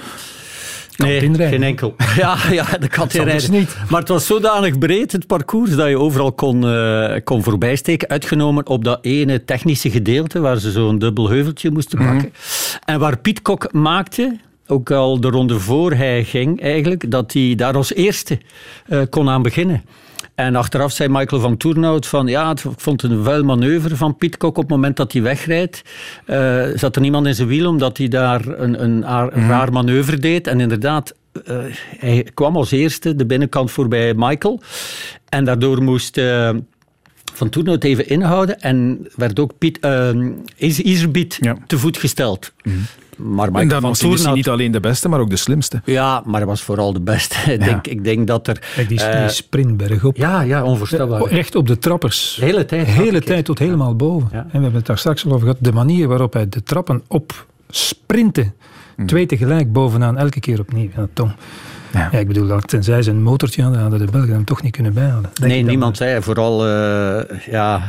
[0.98, 1.96] Nee, geen enkel.
[2.16, 3.78] Ja, ja de kat dus niet.
[3.90, 8.08] Maar het was zodanig breed, het parcours, dat je overal kon, uh, kon voorbijsteken.
[8.08, 12.16] Uitgenomen op dat ene technische gedeelte, waar ze zo'n dubbel heuveltje moesten pakken.
[12.16, 12.32] Mm
[12.86, 17.54] En waar Piet Kok maakte, ook al de ronde voor hij ging eigenlijk, dat hij
[17.56, 18.40] daar als eerste
[18.88, 19.84] uh, kon aan beginnen.
[20.36, 24.18] En achteraf zei Michael van Toernout van ja, ik vond het een vuil manoeuvre van
[24.18, 25.82] Pitcock op het moment dat hij wegrijdt.
[26.26, 29.50] Uh, zat er niemand in zijn wiel omdat hij daar een, een, een mhm.
[29.50, 30.48] raar manoeuvre deed.
[30.48, 31.14] En inderdaad,
[31.50, 31.58] uh,
[31.98, 34.62] hij kwam als eerste de binnenkant voorbij Michael.
[35.30, 36.18] En daardoor moest...
[36.18, 36.50] Uh,
[37.38, 40.10] van Toernout even inhouden en werd ook Piet, uh,
[40.58, 41.58] Iserbiet ja.
[41.68, 42.54] te voet gesteld.
[42.64, 42.86] Mm
[43.18, 45.82] maar en dan was hij niet alleen de beste, maar ook de slimste.
[45.86, 47.36] Ja, maar hij was vooral de beste.
[47.54, 48.62] ik, denk, ik denk dat er...
[48.76, 50.18] Kijk, die, uh, sprintberg op.
[50.18, 51.22] Ja, ja, onvoorstelbaar.
[51.22, 52.36] Echt op de trappers.
[52.40, 52.86] De hele tijd.
[52.86, 54.30] De hele tijd tot helemaal boven.
[54.32, 55.64] En we hebben het daar straks al over gehad.
[55.64, 58.54] De manier waarop hij de trappen op sprinten.
[58.96, 59.06] Mm.
[59.06, 60.90] Twee tegelijk bovenaan, elke keer opnieuw.
[60.96, 61.32] Ja, Tom.
[61.98, 62.10] Ja.
[62.12, 62.20] ja.
[62.20, 64.94] ik bedoel, dat tenzij ze een motortje hadden, hadden de Belgen hem toch niet kunnen
[64.94, 65.32] bijhouden.
[65.42, 66.22] nee, niemand zei.
[66.22, 67.82] Vooral, uh, ja,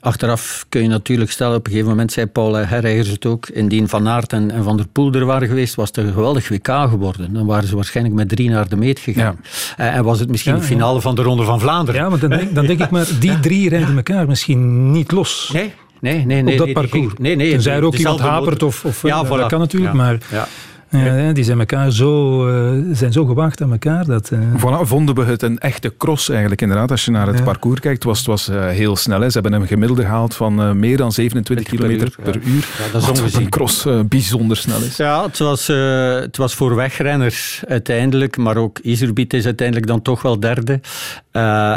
[0.00, 3.88] Achteraf kun je natuurlijk stellen, op een gegeven moment zei Paul Herreigers het ook, indien
[3.88, 6.68] Van Aert en, en Van der Poel er waren geweest, was het een geweldig WK
[6.68, 7.32] geworden.
[7.32, 9.36] Dan waren ze waarschijnlijk met drie naar de meet gegaan.
[9.76, 9.84] Ja.
[9.84, 12.00] Eh, en was het misschien de finale van de Ronde van Vlaanderen.
[12.00, 15.50] Ja, maar dan denk, dan denk ik maar, die drie rijden elkaar misschien niet los.
[15.52, 15.72] Nee.
[16.00, 16.52] Nee, nee, nee.
[16.52, 17.12] Op dat parcours.
[17.18, 17.50] Nee, nee.
[17.50, 20.18] Tenzij er ook iemand hapert of, of ja, eh, dat kan natuurlijk, maar...
[20.30, 20.46] Ja.
[20.90, 24.04] Ja, die zijn, elkaar zo, uh, zijn zo gewaagd aan elkaar.
[24.04, 24.38] Dat, uh...
[24.56, 26.90] voilà, vonden we het een echte cross eigenlijk inderdaad.
[26.90, 29.20] Als je naar het parcours kijkt, was het was, uh, heel snel.
[29.20, 29.30] Hè.
[29.30, 32.68] Ze hebben een gemiddelde gehaald van meer dan 27 km per uur.
[32.78, 32.92] Ja.
[32.92, 34.96] dat is Wat een cross bijzonder snel is.
[34.96, 40.22] Ja, het was, het was voor wegrenners uiteindelijk, maar ook Iserbiet is uiteindelijk dan toch
[40.22, 40.80] wel derde.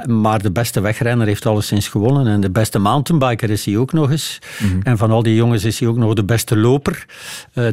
[0.05, 2.27] maar de beste wegrenner heeft alleszins gewonnen.
[2.27, 4.39] En de beste mountainbiker is hij ook nog eens.
[4.59, 4.81] Mm -hmm.
[4.83, 7.05] En van al die jongens is hij ook nog de beste loper.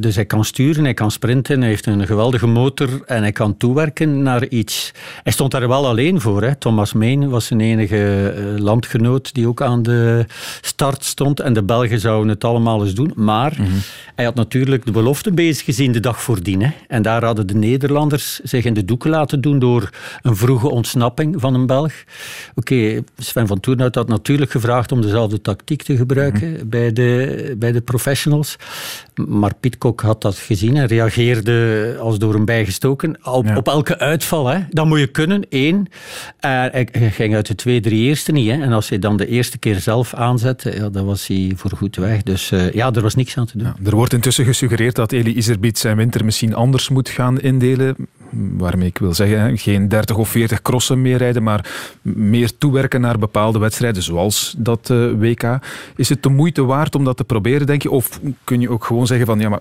[0.00, 4.23] dus hij kan sturen, hij kan hij heeft een geweldige motor en hij kan toewerken
[4.23, 4.93] naar iets.
[5.23, 6.43] Hij stond daar wel alleen voor.
[6.43, 6.55] Hè.
[6.55, 10.27] Thomas Meen was zijn enige uh, landgenoot die ook aan de
[10.61, 11.40] start stond.
[11.40, 13.12] En de Belgen zouden het allemaal eens doen.
[13.14, 13.79] Maar mm -hmm.
[14.14, 16.62] hij had natuurlijk de belofte bezig gezien de dag voordien.
[16.62, 16.71] Hè.
[16.88, 19.90] En daar hadden de Nederlanders zich in de doeken laten doen door
[20.23, 21.93] een vroege ontsnapping van een Belg.
[22.55, 26.69] Oké, okay, Sven van Toornhout had natuurlijk gevraagd om dezelfde tactiek te gebruiken mm -hmm.
[26.69, 28.57] bij, de, bij de professionals.
[29.29, 31.19] Maar Pitcock had dat gezien en reageerde
[31.98, 33.56] als door een bij gestoken op, ja.
[33.56, 34.46] op elke uitval.
[34.46, 34.59] Hè.
[34.70, 35.76] Dat moet je kunnen, één.
[35.76, 35.87] Uh,
[36.70, 38.50] hij ging uit de twee, drie eerste niet.
[38.50, 38.62] Hè.
[38.62, 42.22] En als hij dan de eerste keer zelf aanzette, ja, dan was hij voorgoed weg.
[42.22, 43.66] Dus uh, ja, er was niks aan te doen.
[43.66, 47.96] Ja, er wordt intussen gesuggereerd dat Eli Iserbiet zijn winter misschien anders moet gaan indelen.
[48.57, 51.71] Waarmee ik wil zeggen, geen 30 of 40 crossen meer rijden, maar
[52.03, 55.59] meer toewerken naar bepaalde wedstrijden, zoals dat uh, WK.
[55.97, 57.90] Is het de moeite waard om dat te proberen, denk je?
[57.90, 59.61] Of kun je ook gewoon zeggen van, ja, maar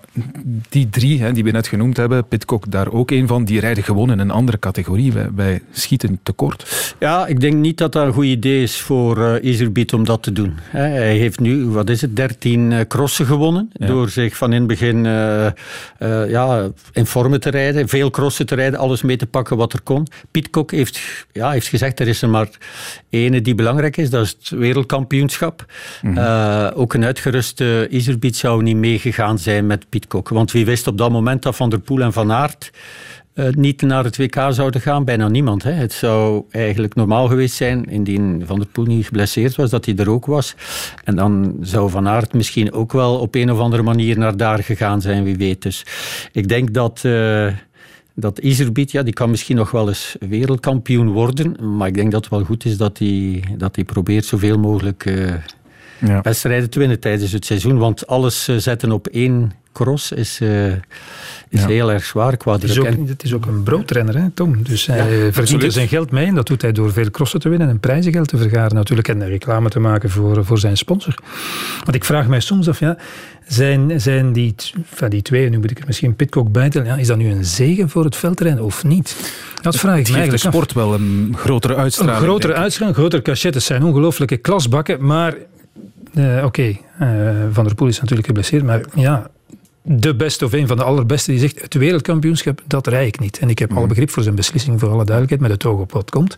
[0.68, 3.84] die drie hè, die we net genoemd hebben, Pitcock daar ook een van, die rijden
[3.84, 5.12] gewoon in een andere categorie.
[5.12, 6.94] Wij, wij schieten tekort.
[6.98, 10.22] Ja, ik denk niet dat dat een goed idee is voor uh, Iserbiet om dat
[10.22, 10.54] te doen.
[10.62, 13.86] Hij heeft nu, wat is het, 13 crossen gewonnen, ja.
[13.86, 15.46] door zich van in het begin uh,
[16.30, 19.82] ja, in vormen te rijden, veel crossen te rijden, alles mee te pakken wat er
[19.82, 20.06] kon.
[20.30, 21.00] Pitcock heeft,
[21.32, 22.48] ja, heeft gezegd, er is er maar
[23.10, 25.64] ene die belangrijk is, dat is het wereldkampioenschap.
[26.02, 26.24] Mm -hmm.
[26.24, 30.28] uh, ook een uitgeruste Iserbiet zou niet meegegaan zijn met Pitcock.
[30.28, 32.70] Want wie wist op dat moment dat Van der Poel en Van Aert
[33.34, 35.04] uh, niet naar het WK zouden gaan?
[35.04, 35.62] Bijna niemand.
[35.62, 35.70] Hè.
[35.70, 39.96] Het zou eigenlijk normaal geweest zijn, indien Van der Poel niet geblesseerd was, dat hij
[39.96, 40.54] er ook was.
[41.04, 44.62] En dan zou Van Aert misschien ook wel op een of andere manier naar daar
[44.62, 45.62] gegaan zijn, wie weet.
[45.62, 45.86] Dus
[46.32, 47.02] ik denk dat...
[47.06, 47.46] Uh,
[48.20, 51.76] dat Iserbiet, ja, die kan misschien nog wel eens wereldkampioen worden.
[51.76, 55.04] Maar ik denk dat het wel goed is dat hij, dat hij probeert zoveel mogelijk
[55.04, 55.34] uh,
[56.00, 56.20] ja.
[56.20, 57.78] wedstrijden te winnen tijdens het seizoen.
[57.78, 60.72] Want alles uh, zetten op één cross is, uh,
[61.50, 61.66] is ja.
[61.66, 64.62] heel erg zwaar qua het is, ook, het is ook een broodrenner, hè, Tom.
[64.62, 67.40] Dus hij ja, verdient er zijn geld mee en dat doet hij door veel crossen
[67.40, 71.14] te winnen en prijzengeld te vergaren natuurlijk en reclame te maken voor, voor zijn sponsor.
[71.84, 72.96] Want ik vraag mij soms af, ja,
[73.46, 77.06] zijn, zijn die, van die twee, nu moet ik er misschien Pitcock bijtellen, ja, is
[77.06, 79.16] dat nu een zegen voor het veldrijden of niet?
[79.60, 80.74] Dat vraag ik me eigenlijk de sport af.
[80.74, 82.16] wel een grotere uitstraling.
[82.16, 85.34] Een grotere uitstraling, grotere cachettes zijn ongelooflijke klasbakken, maar
[86.14, 89.30] uh, oké, okay, uh, Van der Poel is natuurlijk geblesseerd, maar ja,
[89.82, 93.38] de beste of een van de allerbeste die zegt het wereldkampioenschap, dat rij ik niet.
[93.38, 95.92] En ik heb alle begrip voor zijn beslissing, voor alle duidelijkheid, met het oog op
[95.92, 96.36] wat komt.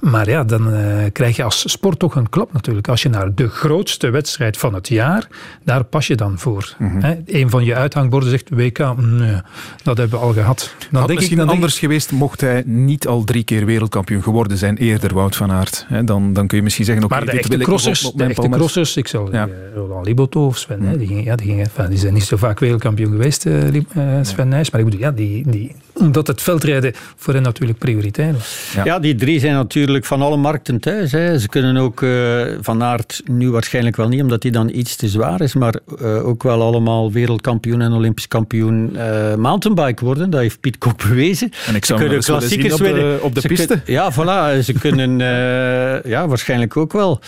[0.00, 2.88] Maar ja, dan uh, krijg je als sport toch een klap natuurlijk.
[2.88, 5.28] Als je naar de grootste wedstrijd van het jaar,
[5.64, 6.74] daar pas je dan voor.
[6.78, 9.40] He, een van je uithangborden zegt WK, nee,
[9.82, 10.74] dat hebben we al gehad.
[10.78, 14.22] Dan Had denk misschien ik, dan anders geweest mocht hij niet al drie keer wereldkampioen
[14.22, 15.84] geworden zijn, eerder Wout van Aert.
[15.88, 17.04] He, dan, dan kun je misschien zeggen...
[17.04, 19.48] Okay, de echte crossers, op, op de echte crossers, ik zal ja.
[19.74, 20.88] Roland Liboto of Sven, mm.
[20.88, 23.46] hè, die, gingen, ja, die, gingen, enfin, die zijn niet zo vaak wereldkampioen kampioen geweest,
[23.46, 23.82] uh,
[24.22, 24.70] Sven Nijs.
[24.70, 28.72] Maar ik bedoel, ja, die, die, omdat het veldrijden voor hen natuurlijk prioriteit was.
[28.74, 28.84] Ja.
[28.84, 31.12] ja, die drie zijn natuurlijk van alle markten thuis.
[31.12, 31.38] Hè.
[31.38, 35.08] Ze kunnen ook uh, Van Aert nu waarschijnlijk wel niet, omdat hij dan iets te
[35.08, 38.96] zwaar is, maar uh, ook wel allemaal wereldkampioen en olympisch kampioen
[39.36, 40.30] mountainbike worden.
[40.30, 41.52] Dat heeft Piet Kok bewezen.
[41.66, 43.66] En ik zou ze kunnen klassiekers op de, op de ze piste.
[43.66, 44.64] Kun, ja, voilà.
[44.64, 45.18] Ze kunnen
[46.14, 47.20] ja, waarschijnlijk ook wel.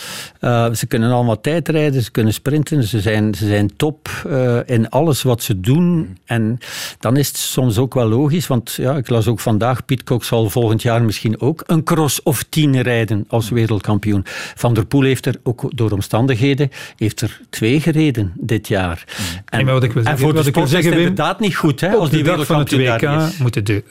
[0.75, 2.85] ze kunnen allemaal tijdrijden, ze kunnen sprinten.
[2.85, 4.09] Ze zijn, ze zijn top
[4.67, 6.19] in alles wat ze doen.
[6.25, 6.59] En
[6.99, 10.51] dan is het soms ook wel logisch, want ja, ik las ook vandaag, Pitcock zal
[10.51, 14.25] volgend jaar misschien ook een cross of tien rijden als wereldkampioen.
[14.55, 19.05] Van der Poel heeft er ook door omstandigheden heeft er twee gereden dit jaar.
[19.45, 20.99] En, en, wat ik wil zeggen, en voor de wat ik wil sport zeggen, is
[20.99, 21.81] het inderdaad niet goed.
[21.81, 23.85] Hè, als die dag van het WK moeten de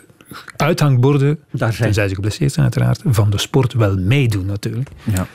[0.56, 1.84] uithangborden, Daar zijn.
[1.84, 4.90] tenzij ze geblesseerd zijn uiteraard, van de sport wel meedoen natuurlijk.
[5.04, 5.28] Ja.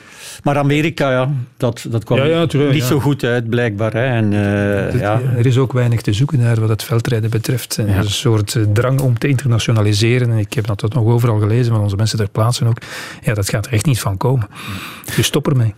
[0.43, 2.87] Maar Amerika, ja, dat, dat kwam ja, ja, terug, niet ja.
[2.87, 3.93] zo goed uit, blijkbaar.
[3.93, 4.05] Hè.
[4.05, 5.21] En, uh, het, ja.
[5.37, 7.77] Er is ook weinig te zoeken naar wat het veldrijden betreft.
[7.77, 10.31] Er is een soort drang om te internationaliseren.
[10.31, 12.77] En ik heb dat nog overal gelezen van onze mensen ter plaatse ook.
[13.21, 14.47] Ja, dat gaat er echt niet van komen.
[15.15, 15.73] Dus stop ermee.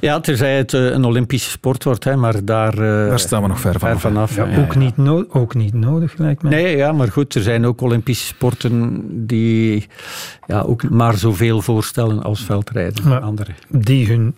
[0.00, 3.48] Ja, terzij het uh, een Olympische sport wordt, hè, maar daar, uh, daar staan we
[3.48, 4.36] nog ver, ver vanaf.
[4.36, 6.50] Ja, ja, ook, Niet no ook niet nodig, lijkt mij.
[6.62, 9.86] Nee, ja, maar goed, er zijn ook Olympische sporten die
[10.46, 13.08] ja, ook maar zoveel voorstellen als veldrijden.
[13.08, 13.50] Maar andere.
[13.68, 14.34] Die hun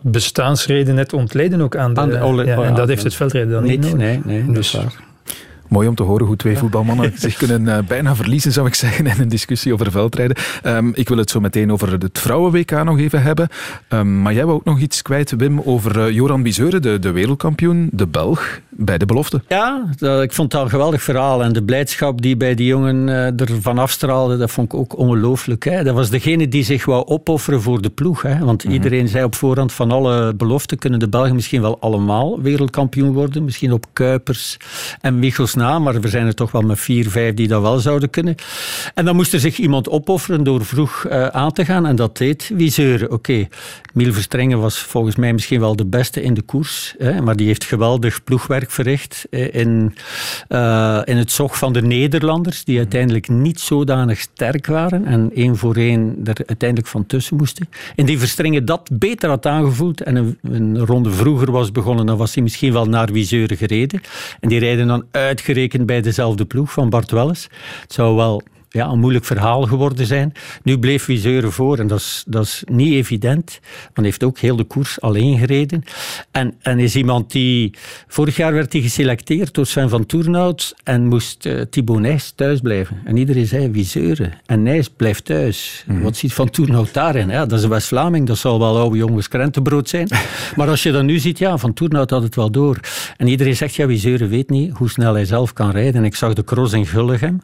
[0.00, 2.00] bestaansreden net ontleden ook aan de...
[2.00, 3.98] Aan de ja, en dat heeft het veldrijden dan niet, niet nodig.
[3.98, 5.12] Nee, nee, dus, dat is waar.
[5.74, 9.06] Mooi om te horen hoe twee voetbalmannen zich kunnen uh, bijna verliezen, zou ik zeggen,
[9.06, 10.36] in een discussie over veldrijden.
[10.66, 13.48] Um, ik wil het zo meteen over het vrouwen-WK nog even hebben.
[13.88, 17.10] Um, maar jij wou ook nog iets kwijt, Wim, over uh, Joran Bizeuren, de, de
[17.10, 19.42] wereldkampioen, de Belg, bij de belofte.
[19.48, 21.42] Ja, dat, ik vond dat een geweldig verhaal.
[21.42, 25.64] En de blijdschap die bij die jongen uh, ervan afstraalde, dat vond ik ook ongelooflijk.
[25.64, 25.84] Hè.
[25.84, 28.22] Dat was degene die zich wou opofferen voor de ploeg.
[28.22, 28.38] Hè.
[28.38, 28.82] Want mm -hmm.
[28.82, 33.44] iedereen zei op voorhand van alle beloften kunnen de Belgen misschien wel allemaal wereldkampioen worden.
[33.44, 34.56] Misschien op Kuipers
[35.00, 37.78] en Michels na maar er zijn er toch wel met vier, vijf die dat wel
[37.78, 38.34] zouden kunnen.
[38.94, 42.16] En dan moest er zich iemand opofferen door vroeg uh, aan te gaan en dat
[42.16, 43.04] deed Wiseur.
[43.04, 43.48] Oké, okay.
[43.92, 47.46] Miel Verstrengen was volgens mij misschien wel de beste in de koers, hè, maar die
[47.46, 49.94] heeft geweldig ploegwerk verricht in,
[50.48, 55.56] uh, in het zog van de Nederlanders, die uiteindelijk niet zodanig sterk waren en één
[55.56, 57.68] voor één er uiteindelijk van tussen moesten.
[57.96, 62.16] En die Verstrengen dat beter had aangevoeld en een, een ronde vroeger was begonnen, dan
[62.16, 64.00] was hij misschien wel naar Wiseur gereden.
[64.40, 65.04] En die rijden dan
[65.54, 67.48] uitgerekend bij dezelfde ploeg van Bart Welles.
[67.80, 68.42] Het zou wel
[68.74, 70.32] ja, een moeilijk verhaal geworden zijn.
[70.62, 73.60] Nu bleef Wiseuren voor en dat is, dat is niet evident.
[73.92, 75.84] Want heeft ook heel de koers alleen gereden.
[76.30, 77.74] En, en is iemand die...
[78.08, 82.60] Vorig jaar werd hij geselecteerd door Sven van Toernout en moest uh, Thibaut Nijs thuis
[82.60, 83.00] blijven.
[83.04, 84.32] En iedereen zei Wiseuren.
[84.46, 85.84] En Nijs blijft thuis.
[85.86, 86.04] Mm -hmm.
[86.04, 87.28] Wat ziet Van Toernout daarin?
[87.28, 90.08] Ja, dat is een West-Vlaming, dat zal wel oude jongens krentenbrood zijn.
[90.56, 92.80] maar als je dan nu ziet, ja, Van Toernout had het wel door.
[93.16, 95.94] En iedereen zegt, ja, Wiseuren weet niet hoe snel hij zelf kan rijden.
[95.94, 97.40] En ik zag de cross in Gullegem.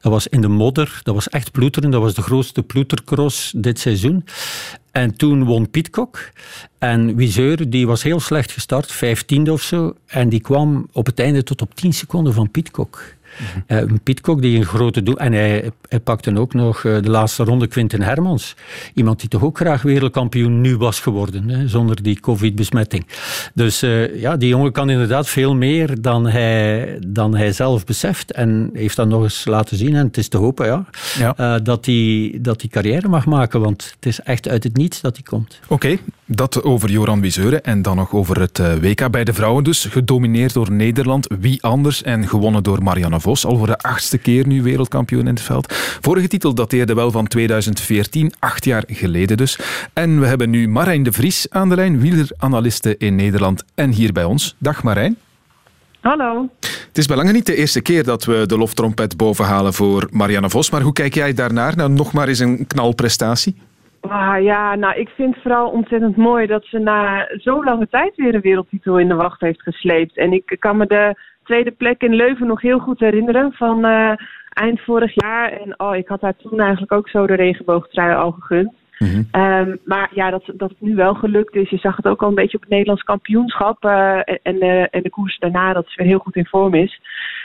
[0.00, 1.90] Dat was in de Dat was echt ploeteren.
[1.90, 4.24] Dat was de grootste ploetercross dit seizoen.
[4.90, 6.30] En toen won Pitcock.
[6.78, 9.94] En Wiseur, die was heel slecht gestart, vijftiende of zo.
[10.06, 13.14] En die kwam op het einde tot op 10 seconden van Pitcock.
[13.68, 15.18] Uh, Pitcock die een grote doel...
[15.18, 18.56] En hij, hij pakte ook nog uh, de laatste ronde Quinten Hermans.
[18.94, 23.06] Iemand die toch ook graag wereldkampioen nu was geworden, hè, zonder die covid-besmetting.
[23.54, 28.32] Dus uh, ja, die jongen kan inderdaad veel meer dan hij, dan hij zelf beseft.
[28.32, 29.94] En heeft dat nog eens laten zien.
[29.94, 30.84] En het is te hopen ja,
[31.18, 31.58] ja.
[31.58, 35.14] dat hij dat die carrière mag maken, want het is echt uit het niets dat
[35.14, 35.60] hij komt.
[35.64, 39.64] Oké, okay, dat over Joran Wiseuren en dan nog over het WK bij de vrouwen
[39.64, 39.84] dus.
[39.84, 44.46] Gedomineerd door Nederland, wie anders en gewonnen door Marianne Vos, al voor de achtste keer
[44.46, 45.74] nu wereldkampioen in het veld.
[46.00, 49.58] Vorige titel dateerde wel van 2014, acht jaar geleden dus.
[49.94, 54.12] En we hebben nu Marijn de Vries aan de lijn, wieleranaliste in Nederland en hier
[54.12, 54.56] bij ons.
[54.58, 55.16] Dag Marijn.
[56.00, 56.48] Hallo.
[56.60, 60.70] Het is belangrijk niet de eerste keer dat we de loftrompet bovenhalen voor Marianne Vos,
[60.70, 61.76] maar hoe kijk jij daarnaar?
[61.76, 63.56] Nou, nog maar eens een knalprestatie.
[64.00, 68.16] Ah, ja, nou, ik vind het vooral ontzettend mooi dat ze na zo lange tijd
[68.16, 70.16] weer een wereldtitel in de wacht heeft gesleept.
[70.16, 71.14] En ik kan me de
[71.46, 74.12] tweede plek in Leuven nog heel goed herinneren van uh,
[74.48, 75.52] eind vorig jaar.
[75.52, 78.72] En oh, ik had haar toen eigenlijk ook zo de regenboogtrui al gegund.
[78.98, 79.28] Mm-hmm.
[79.32, 81.70] Um, maar ja, dat, dat het nu wel gelukt is.
[81.70, 83.84] Je zag het ook al een beetje op het Nederlands kampioenschap.
[83.84, 87.00] Uh, en, de, en de koers daarna, dat ze weer heel goed in vorm is.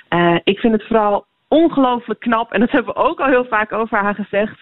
[0.10, 2.52] Uh, ik vind het vooral ongelooflijk knap.
[2.52, 4.60] En dat hebben we ook al heel vaak over haar gezegd.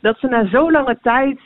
[0.00, 1.40] Dat ze na zo lange tijd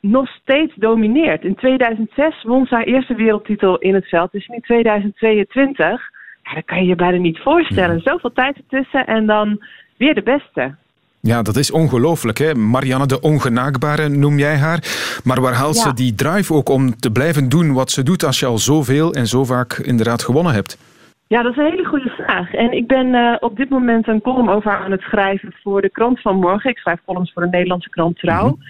[0.00, 1.44] nog steeds domineert.
[1.44, 4.32] In 2006 won ze haar eerste wereldtitel in het veld.
[4.32, 6.12] Dus nu 2022.
[6.44, 8.00] Ja, dat kan je je bijna niet voorstellen.
[8.00, 9.64] Zoveel tijd ertussen en dan
[9.96, 10.74] weer de beste.
[11.20, 12.38] Ja, dat is ongelooflijk.
[12.38, 12.54] Hè?
[12.54, 14.78] Marianne de Ongenaakbare noem jij haar.
[15.24, 15.82] Maar waar haalt ja.
[15.82, 19.12] ze die drive ook om te blijven doen wat ze doet als je al zoveel
[19.12, 20.78] en zo vaak inderdaad gewonnen hebt?
[21.26, 22.54] Ja, dat is een hele goede vraag.
[22.54, 25.90] En ik ben uh, op dit moment een column over aan het schrijven voor de
[25.90, 26.70] krant van morgen.
[26.70, 28.46] Ik schrijf columns voor de Nederlandse krant Trouw.
[28.46, 28.62] Mm-hmm.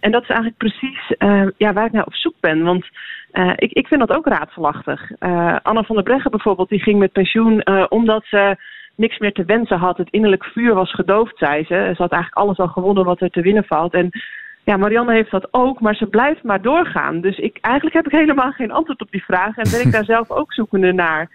[0.00, 2.62] En dat is eigenlijk precies uh, ja, waar ik naar op zoek ben.
[2.62, 2.86] Want
[3.32, 5.10] uh, ik, ik vind dat ook raadselachtig.
[5.20, 8.56] Uh, Anna van der Breggen bijvoorbeeld, die ging met pensioen uh, omdat ze
[8.94, 9.96] niks meer te wensen had.
[9.96, 11.74] Het innerlijk vuur was gedoofd, zei ze.
[11.96, 13.94] Ze had eigenlijk alles al gewonnen wat er te winnen valt.
[13.94, 14.10] En
[14.64, 17.20] ja, Marianne heeft dat ook, maar ze blijft maar doorgaan.
[17.20, 20.04] Dus ik, eigenlijk heb ik helemaal geen antwoord op die vraag en ben ik daar
[20.14, 21.30] zelf ook zoekende naar.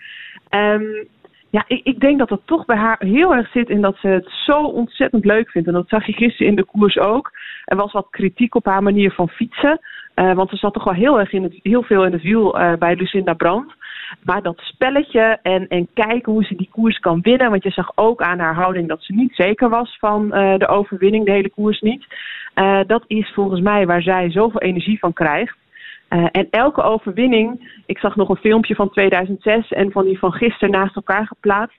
[0.49, 1.08] Um,
[1.49, 4.08] ja, ik, ik denk dat het toch bij haar heel erg zit in dat ze
[4.08, 5.67] het zo ontzettend leuk vindt.
[5.67, 7.31] En dat zag je gisteren in de koers ook.
[7.65, 9.79] Er was wat kritiek op haar manier van fietsen.
[10.15, 12.60] Uh, want ze zat toch wel heel erg in het, heel veel in het wiel
[12.60, 13.73] uh, bij Lucinda Brandt.
[14.23, 17.49] Maar dat spelletje en, en kijken hoe ze die koers kan winnen.
[17.49, 20.67] Want je zag ook aan haar houding dat ze niet zeker was van uh, de
[20.67, 22.06] overwinning, de hele koers niet.
[22.88, 25.58] dat is volgens mij waar zij zoveel energie van krijgt.
[26.10, 30.71] En elke overwinning, ik zag nog een filmpje van 2006 en van die van gisteren
[30.71, 31.78] naast elkaar geplaatst.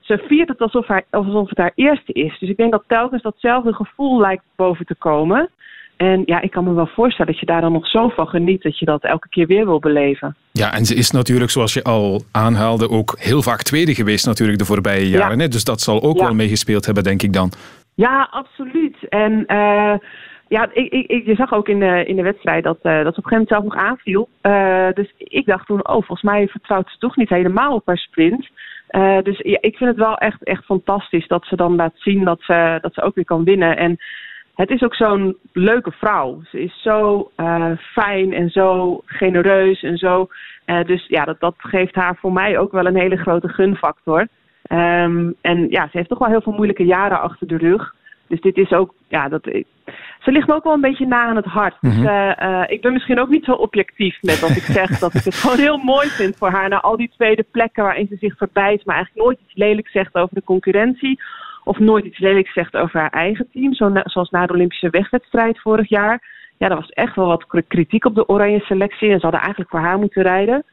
[0.00, 2.38] Ze viert het alsof, haar, alsof het haar eerste is.
[2.38, 5.50] Dus ik denk dat telkens datzelfde gevoel lijkt boven te komen.
[5.96, 8.62] En ja, ik kan me wel voorstellen dat je daar dan nog zo van geniet
[8.62, 10.36] dat je dat elke keer weer wil beleven.
[10.52, 14.58] Ja, en ze is natuurlijk, zoals je al aanhaalde, ook heel vaak tweede geweest natuurlijk
[14.58, 15.36] de voorbije jaren.
[15.36, 15.42] Ja.
[15.42, 15.48] Hè?
[15.48, 16.24] Dus dat zal ook ja.
[16.24, 17.52] wel meegespeeld hebben, denk ik dan.
[17.94, 18.96] Ja, absoluut.
[19.08, 19.94] En uh,
[20.48, 23.20] ja, ik, ik, je zag ook in de, in de wedstrijd dat, uh, dat ze
[23.20, 24.28] op een gegeven moment zelf nog aanviel.
[24.42, 27.98] Uh, dus ik dacht toen, oh, volgens mij vertrouwt ze toch niet helemaal op haar
[27.98, 28.48] sprint.
[28.90, 32.24] Uh, dus ja, ik vind het wel echt, echt fantastisch dat ze dan laat zien
[32.24, 33.76] dat ze, dat ze ook weer kan winnen.
[33.76, 33.96] En
[34.56, 36.40] het is ook zo'n leuke vrouw.
[36.50, 40.28] Ze is zo uh, fijn en zo genereus en zo.
[40.66, 44.20] Uh, dus ja, dat, dat geeft haar voor mij ook wel een hele grote gunfactor.
[44.72, 47.94] Um, en ja, ze heeft toch wel heel veel moeilijke jaren achter de rug.
[48.28, 49.42] Dus dit is ook, ja, dat,
[50.20, 51.76] ze ligt me ook wel een beetje na aan het hart.
[51.80, 52.06] Dus Mhm.
[52.06, 55.24] eh, eh, ik ben misschien ook niet zo objectief met dat ik zeg dat ik
[55.24, 56.68] het gewoon heel mooi vind voor haar.
[56.68, 60.14] Na al die tweede plekken waarin ze zich verbijt, maar eigenlijk nooit iets lelijks zegt
[60.14, 61.20] over de concurrentie.
[61.66, 63.74] Of nooit iets lelijks zegt over haar eigen team.
[63.74, 66.22] Zo na- zoals na de Olympische wegwedstrijd vorig jaar.
[66.58, 69.10] Ja, er was echt wel wat kritiek op de oranje selectie.
[69.10, 70.64] En ze hadden eigenlijk voor haar moeten rijden.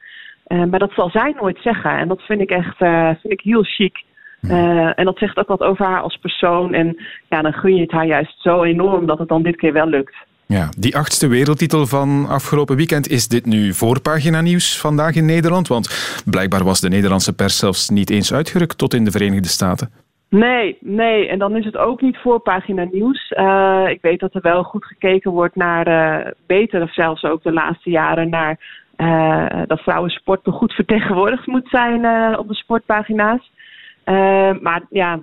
[0.43, 1.97] Eh, maar dat zal zij nooit zeggen.
[1.97, 4.03] En dat vind ik echt eh, vind ik heel chic.
[4.41, 6.73] Eh, en dat zegt ook wat over haar als persoon.
[6.73, 6.97] En
[7.29, 9.87] ja, dan gun je het haar juist zo enorm dat het dan dit keer wel
[9.87, 10.15] lukt.
[10.45, 15.67] Ja, die achtste wereldtitel van afgelopen weekend, is dit nu voorpagina nieuws vandaag in Nederland?
[15.67, 20.02] Want blijkbaar was de Nederlandse pers zelfs niet eens uitgerukt tot in de Verenigde Staten.
[20.33, 21.27] Nee, nee.
[21.27, 23.27] En dan is het ook niet voorpagina nieuws.
[23.29, 27.43] Eh, ik weet dat er wel goed gekeken wordt naar, eh, beter of zelfs ook
[27.43, 33.51] de laatste jaren, naar eh, dat vrouwensport goed vertegenwoordigd moet zijn op de sportpagina's.
[34.61, 35.19] Maar ja,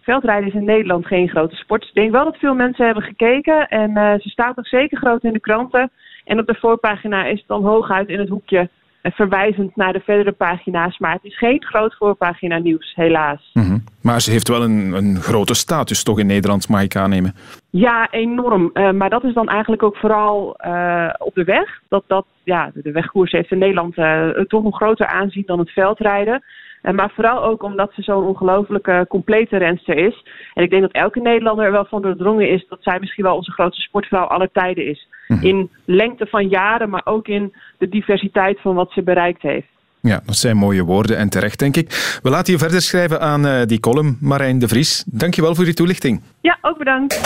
[0.00, 1.84] veldrijden is in Nederland geen grote sport.
[1.84, 3.68] Ik denk wel dat veel mensen hebben gekeken.
[3.68, 5.90] En ze staat nog zeker groot in de kranten.
[6.24, 8.68] En op de voorpagina is het dan hooguit in het hoekje
[9.02, 10.98] verwijzend naar de verdere pagina's.
[10.98, 13.50] Maar het is geen groot voorpagina nieuws, helaas.
[13.52, 13.78] Mhm.
[14.04, 17.34] Maar ze heeft wel een, een grote status toch in Nederland, mag ik aannemen.
[17.70, 18.70] Ja, enorm.
[18.72, 21.80] Eh, maar dat is dan eigenlijk ook vooral eh, op de weg.
[21.88, 25.70] Dat, dat, ja, de wegkoers heeft in Nederland eh, toch een groter aanzien dan het
[25.70, 26.42] veldrijden.
[26.82, 30.24] Maar vooral ook omdat ze zo'n ongelooflijke complete renster is.
[30.54, 33.36] En ik denk dat elke Nederlander er wel van doordrongen is dat zij misschien wel
[33.36, 35.08] onze grootste sportvrouw aller tijden is.
[35.40, 39.66] In lengte van jaren, maar ook in de diversiteit van wat ze bereikt heeft.
[40.04, 42.18] Ja, dat zijn mooie woorden en terecht, denk ik.
[42.22, 45.04] We laten je verder schrijven aan eh, die column, Marijn de Vries.
[45.06, 46.22] Dankjewel voor die toelichting.
[46.40, 47.20] Ja, ook bedankt.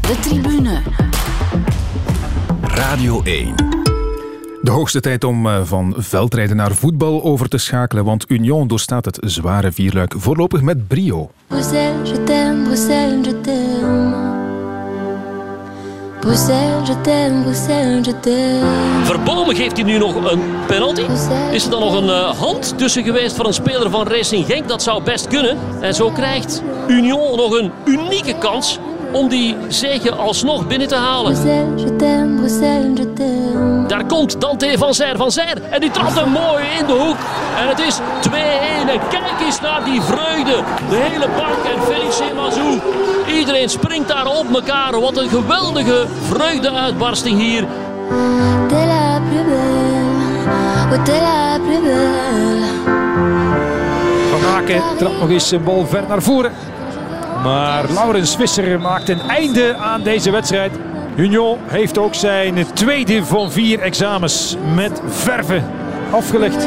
[0.00, 0.82] De tribune.
[2.62, 3.54] Radio 1.
[4.62, 9.04] De hoogste tijd om eh, van veldrijden naar voetbal over te schakelen, want Union doorstaat
[9.04, 11.30] het zware vierluik voorlopig met brio.
[11.46, 14.41] Bruxelles, je t'aime, Bruxelles, je t'aime.
[16.22, 19.04] Bruxelles, je t'aime, Bruxelles, je t'aime.
[19.04, 21.02] Verbomen geeft hij nu nog een penalty.
[21.52, 24.68] Is er dan nog een eh, hand tussen geweest voor een speler van Racing Genk?
[24.68, 25.58] Dat zou best kunnen.
[25.80, 28.78] En zo krijgt Union nog een unieke kans
[29.12, 31.36] om die zege alsnog binnen te halen.
[33.88, 35.62] Daar komt Dante van Zijr van Zijr.
[35.70, 37.16] En die trapt hem mooi in de hoek.
[37.58, 38.32] En het is 2-1.
[38.88, 40.62] En kijk eens naar die vreugde.
[40.88, 42.80] De hele bank en Felice Mazou.
[43.38, 45.00] Iedereen springt daar op elkaar.
[45.00, 47.66] Wat een geweldige vreugdeuitbarsting hier.
[54.30, 56.52] Van Aken trapt nog eens een bal ver naar voren.
[57.42, 60.72] Maar Laurens Visser maakt een einde aan deze wedstrijd.
[61.16, 65.64] Union heeft ook zijn tweede van vier examens met verven
[66.10, 66.64] afgelegd.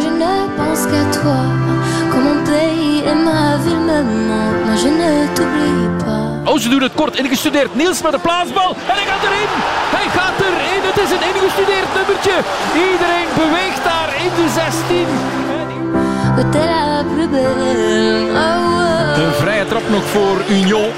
[6.45, 7.76] Oh, ze doen het kort ingestudeerd.
[7.76, 8.69] Niels met de plaatsbal.
[8.69, 9.49] En hij gaat erin.
[9.97, 10.82] Hij gaat erin.
[10.89, 12.36] Het is een ingestudeerd nummertje.
[12.91, 15.05] Iedereen beweegt daar in de 16.
[19.18, 20.89] Een vrije trap nog voor Union.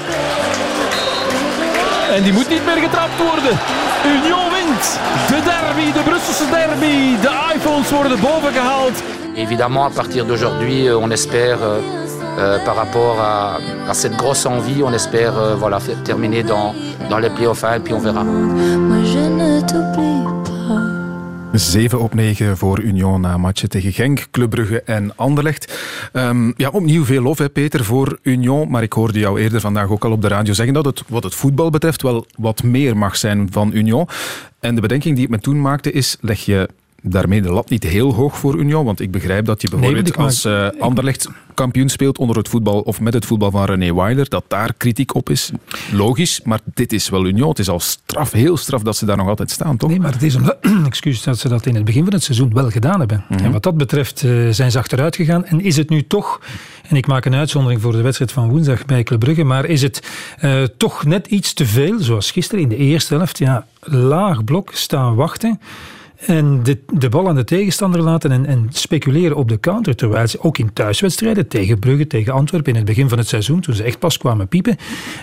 [2.14, 3.58] En die moet niet meer getrapt worden.
[4.06, 4.98] Union wint.
[5.28, 7.16] De derby, de Brusselse derby.
[7.20, 9.02] De iPhones worden boven gehaald.
[9.34, 11.78] Évidemment, à partir d'aujourd'hui, euh, on espère, euh,
[12.38, 13.58] euh, par rapport à,
[13.88, 16.74] à cette grosse envie, on espère euh, voilà, terminer dans,
[17.08, 18.24] dans les playoffs et puis on verra.
[18.24, 20.97] Moi je ne t'oublie pas.
[21.52, 25.78] 7 op 9 voor Union na matchen tegen Genk, Club Brugge en Anderlecht.
[26.12, 28.70] Ehm, ja, opnieuw veel lof, hè, Peter, voor Union.
[28.70, 31.22] Maar ik hoorde jou eerder vandaag ook al op de radio zeggen dat het wat
[31.22, 34.08] het voetbal betreft wel wat meer mag zijn van Union.
[34.60, 36.68] En de bedenking die ik me toen maakte is, leg je
[37.08, 38.84] daarmee de lat niet heel hoog voor Union?
[38.84, 41.28] Want ik begrijp dat je bijvoorbeeld als eh, Anderlecht
[41.58, 45.14] kampioen speelt onder het voetbal of met het voetbal van René Weiler, dat daar kritiek
[45.14, 45.50] op is.
[45.92, 47.48] Logisch, maar dit is wel Union.
[47.48, 49.90] Het is al straf, heel straf dat ze daar nog altijd staan, toch?
[49.90, 50.56] Nee, maar het is omdat,
[50.86, 53.24] excuus, dat ze dat in het begin van het seizoen wel gedaan hebben.
[53.28, 53.44] Mhm.
[53.44, 55.44] En wat dat betreft eh, zijn ze achteruit gegaan.
[55.44, 56.40] En is het nu toch,
[56.88, 59.82] en ik maak een uitzondering voor de wedstrijd van woensdag bij Club Brugge, maar is
[59.82, 64.44] het eh, toch net iets te veel, zoals gisteren in de eerste helft, ja, laag
[64.44, 65.60] blok staan wachten.
[66.26, 69.96] En de, de bal aan de tegenstander laten en, en speculeren op de counter.
[69.96, 73.60] Terwijl ze ook in thuiswedstrijden tegen Brugge, tegen Antwerpen in het begin van het seizoen,
[73.60, 74.76] toen ze echt pas kwamen piepen,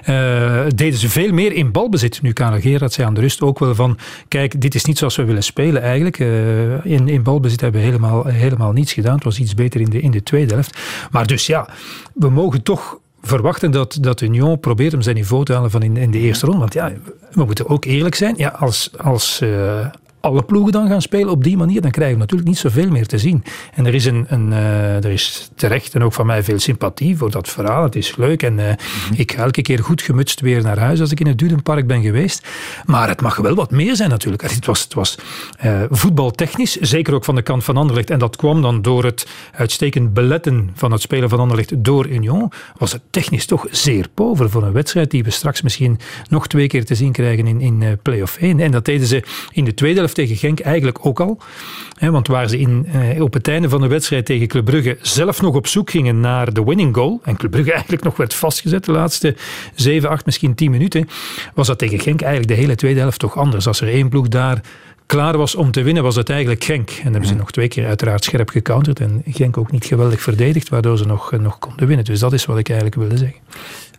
[0.03, 2.21] eh, deden ze veel meer in balbezit.
[2.21, 5.15] Nu Karel Gerard zei aan de rust ook wel van, kijk, dit is niet zoals
[5.15, 6.19] we willen spelen eigenlijk.
[6.19, 9.15] Eh, in, in balbezit hebben we helemaal, helemaal niets gedaan.
[9.15, 10.77] Het was iets beter in de, in de tweede helft.
[11.11, 11.69] Maar dus ja,
[12.13, 15.97] we mogen toch verwachten dat, dat Union probeert om zijn niveau te halen van in,
[15.97, 16.59] in de eerste ronde.
[16.59, 16.91] Want ja,
[17.31, 18.33] we moeten ook eerlijk zijn.
[18.37, 19.85] Ja, als, als, eh,
[20.25, 23.07] alle ploegen dan gaan spelen op die manier, dan krijgen we natuurlijk niet zoveel meer
[23.07, 23.43] te zien.
[23.73, 27.17] En er is, een, een, uh, er is terecht en ook van mij veel sympathie
[27.17, 27.83] voor dat verhaal.
[27.83, 28.69] Het is leuk en uh,
[29.15, 32.01] ik ga elke keer goed gemutst weer naar huis als ik in het Dudenpark ben
[32.01, 32.47] geweest.
[32.85, 34.41] Maar het mag wel wat meer zijn natuurlijk.
[34.41, 35.17] Het was, het was
[35.65, 38.09] uh, voetbaltechnisch, zeker ook van de kant van Anderlecht.
[38.09, 42.51] En dat kwam dan door het uitstekend beletten van het spelen van Anderlecht door Union.
[42.77, 45.99] Was het technisch toch zeer pover voor een wedstrijd die we straks misschien
[46.29, 48.59] nog twee keer te zien krijgen in, in play-off 1.
[48.59, 51.37] En dat deden ze in de tweede helft tegen Genk eigenlijk ook al.
[51.99, 55.41] want waar ze in, eh, op het einde van de wedstrijd tegen Club Brugge zelf
[55.41, 58.85] nog op zoek gingen naar de winning goal, en Club Brugge eigenlijk nog werd vastgezet
[58.85, 59.35] de laatste
[59.75, 61.07] 7, 8, misschien 10 minuten,
[61.53, 63.67] was dat tegen Genk eigenlijk de hele tweede helft toch anders.
[63.67, 64.61] Als er één ploeg daar
[65.05, 66.89] klaar was om te winnen, was het eigenlijk Genk.
[66.89, 70.69] En hebben ze nog twee keer uiteraard scherp gecounterd en Genk ook niet geweldig verdedigd,
[70.69, 72.05] waardoor ze nog, nog konden winnen.
[72.05, 73.39] Dus dat is wat ik eigenlijk wilde zeggen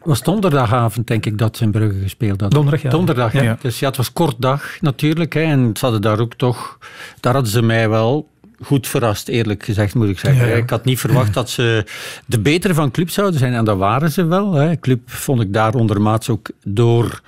[0.05, 2.51] was donderdagavond, denk ik, dat ze in Brugge gespeeld hadden.
[2.51, 2.91] Donderdag, ja.
[2.91, 3.59] Donderdag, ja.
[3.61, 5.33] Dus ja, het was kort dag natuurlijk.
[5.33, 6.79] Hè, en ze hadden daar ook toch...
[7.21, 8.29] Daar hadden ze mij wel
[8.63, 10.57] goed verrast, eerlijk gezegd, moet ik zeggen.
[10.57, 11.85] Ik had niet verwacht dat ze
[12.27, 13.55] de betere van club zouden zijn.
[13.55, 14.53] En dat waren ze wel.
[14.53, 14.79] Hè.
[14.81, 17.21] Club vond ik daar ondermaats ook door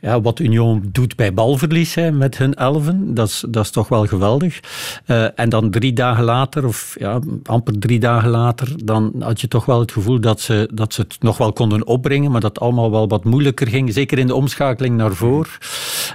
[0.00, 3.14] ja, wat Union doet bij balverlies hè, met hun elfen.
[3.14, 4.60] Dat is, dat is toch wel geweldig.
[5.06, 9.48] Uh, en dan drie dagen later, of ja, amper drie dagen later, dan had je
[9.48, 12.54] toch wel het gevoel dat ze, dat ze het nog wel konden opbrengen, maar dat
[12.54, 13.92] het allemaal wel wat moeilijker ging.
[13.92, 15.50] Zeker in de omschakeling naar voren.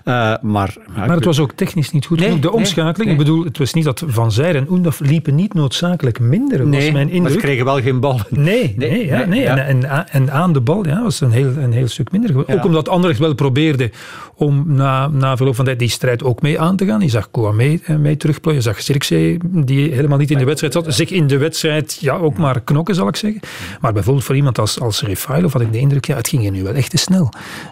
[0.06, 3.58] Uh, maar, maar het was ook technisch niet goed nee, De omschakeling, ik bedoel, het
[3.58, 7.22] was niet dat Van Zijr en Oendaf liepen niet noodzakelijk minder, nee, was mijn indruk.
[7.22, 8.20] Maar ze kregen wel geen bal.
[8.30, 9.42] Nee, nee, nee, ja, nee.
[9.42, 9.58] Ja.
[9.58, 12.54] En, en, en, aan de bal ja, was een heel, een heel stuk minder.
[12.56, 13.92] Ook omdat Anderlecht wel probeerde
[14.36, 17.02] om na, na verloop van tijd die strijd ook mee aan te gaan.
[17.02, 18.62] Je zag Kouame mee, mee terugplooien.
[18.62, 22.16] Je zag Zirkzee, die helemaal niet in de wedstrijd zat, zich in de wedstrijd ja,
[22.16, 23.42] ook maar knokken, zal ik zeggen.
[23.82, 26.52] Maar bijvoorbeeld voor iemand als, als Refailov had ik de indruk, ja, het ging hier
[26.52, 27.30] nu wel echt te snel.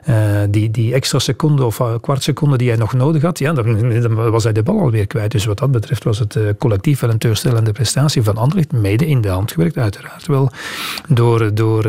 [0.09, 0.15] Uh,
[0.49, 4.15] die, die extra seconde of kwart seconde die hij nog nodig had, ja, dan, dan,
[4.31, 5.31] was hij de bal alweer kwijt.
[5.31, 9.07] Dus wat dat betreft was het uh, collectief wel een teleurstellende prestatie van Anderlecht, mede
[9.07, 10.51] in de hand gewerkt, uiteraard wel
[11.07, 11.85] door, door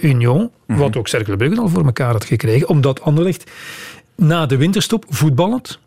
[0.00, 0.78] Union, mhm.
[0.78, 3.50] wat ook Cercle Brugge al voor elkaar had gekregen, omdat Anderlecht
[4.16, 5.78] na de winterstop voetballend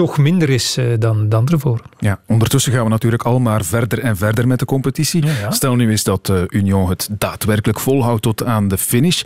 [0.00, 1.82] toch minder is uh, dan, dan ervoor.
[1.98, 5.24] Ja, ondertussen gaan we natuurlijk al maar verder en verder met de competitie.
[5.48, 9.22] Stel nu eens dat uh, Union het daadwerkelijk volhoudt tot aan de finish.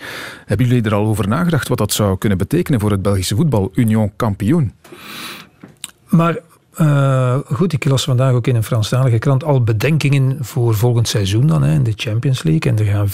[0.47, 3.71] Hebben jullie er al over nagedacht wat dat zou kunnen betekenen voor het Belgische voetbal?
[3.75, 4.73] Union kampioen.
[6.09, 6.39] Maar
[6.81, 11.47] uh, goed, ik las vandaag ook in een Franstalige krant al bedenkingen voor volgend seizoen
[11.47, 12.73] dan, hè, in de Champions League.
[12.73, 13.09] En er gaan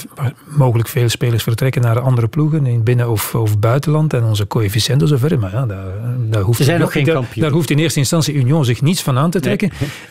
[0.44, 4.14] mogelijk veel spelers vertrekken naar andere ploegen, in binnen- of, of buitenland.
[4.14, 5.38] En onze coëfficiënten zover.
[5.38, 5.84] Maar ja, daar,
[6.28, 9.18] daar, hoeft, zijn nog geen daar, daar, hoeft in eerste instantie Union zich niets van
[9.18, 9.70] aan te trekken.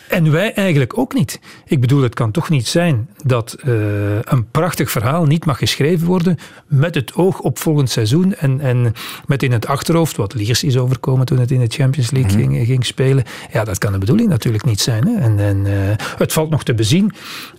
[0.09, 1.39] En wij eigenlijk ook niet.
[1.65, 3.73] Ik bedoel, het kan toch niet zijn dat uh,
[4.21, 6.37] een prachtig verhaal niet mag geschreven worden
[6.67, 8.35] met het oog op volgend seizoen.
[8.35, 8.93] En, en
[9.25, 12.43] met in het achterhoofd, wat Liers is overkomen toen het in de Champions League mm
[12.43, 12.53] -hmm.
[12.53, 15.07] ging, ging spelen ja, dat kan de bedoeling natuurlijk niet zijn.
[15.07, 15.15] Hè.
[15.15, 15.73] En, en uh,
[16.17, 17.11] het valt nog te bezien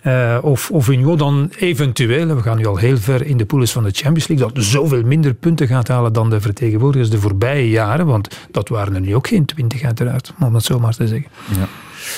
[0.03, 3.71] uh, of, of Union dan eventueel, we gaan nu al heel ver in de poules
[3.71, 7.69] van de Champions League, dat zoveel minder punten gaat halen dan de vertegenwoordigers de voorbije
[7.69, 8.05] jaren.
[8.05, 11.29] Want dat waren er nu ook geen twintig uiteraard, om dat zo maar te zeggen.
[11.57, 11.67] Ja.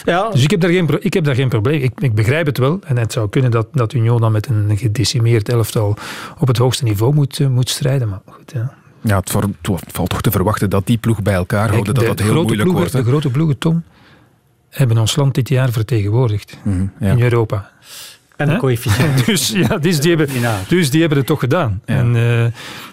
[0.06, 0.30] Ja.
[0.30, 1.82] Dus ik heb daar geen, ik heb daar geen probleem.
[1.82, 2.80] Ik, ik begrijp het wel.
[2.86, 5.98] En het zou kunnen dat, dat Union dan met een gedecimeerd elftal
[6.40, 8.10] op het hoogste niveau moet, uh, moet strijden.
[8.10, 8.74] Maar goed, ja.
[9.04, 9.30] Ja, het,
[9.88, 12.80] valt toch te verwachten dat die ploeg bij elkaar houden, dat dat heel moeilijk ploegen,
[12.80, 12.92] wordt.
[12.92, 13.84] De grote ploegen, Tom,
[14.70, 17.12] hebben ons land dit jaar vertegenwoordigd mm, ja.
[17.12, 17.72] in Europa.
[18.36, 19.26] En een coëfficiënt.
[19.26, 20.30] dus, ja, dus, die hebben,
[20.68, 21.82] dus die hebben het toch gedaan.
[21.86, 21.96] Ja.
[21.96, 22.46] En uh,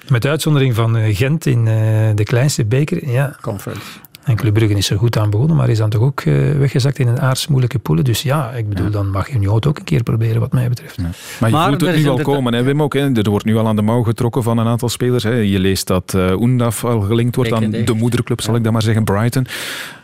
[0.09, 1.75] met uitzondering van Gent in uh,
[2.15, 3.09] de kleinste beker.
[3.11, 3.83] Ja, Conference.
[4.31, 6.99] En Club Brugge is er goed aan begonnen, maar is dan toch ook uh, weggezakt
[6.99, 8.05] in een aardsmoeilijke poelen.
[8.05, 8.91] Dus ja, ik bedoel, ja.
[8.93, 10.97] dan mag Union het ook een keer proberen, wat mij betreft.
[10.97, 11.03] Ja.
[11.41, 12.95] Maar je maar voelt het nu al komen, hè, Wim ook.
[12.95, 13.13] Hè.
[13.13, 15.23] Er wordt nu al aan de mouw getrokken van een aantal spelers.
[15.23, 15.35] Hè.
[15.35, 18.83] Je leest dat uh, Oendaf al gelinkt wordt aan de moederclub, zal ik dan maar
[18.83, 19.47] zeggen, Brighton.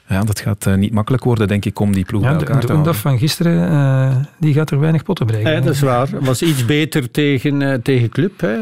[0.09, 2.54] Ja, dat gaat uh, niet makkelijk worden, denk ik, om die ploeg ja, bij elkaar
[2.54, 2.94] de, te de houden.
[2.94, 5.52] van gisteren, uh, die gaat er weinig potten brengen.
[5.52, 6.09] Ja, dat is waar.
[6.20, 8.57] Was iets beter tegen, uh, tegen Club, hè.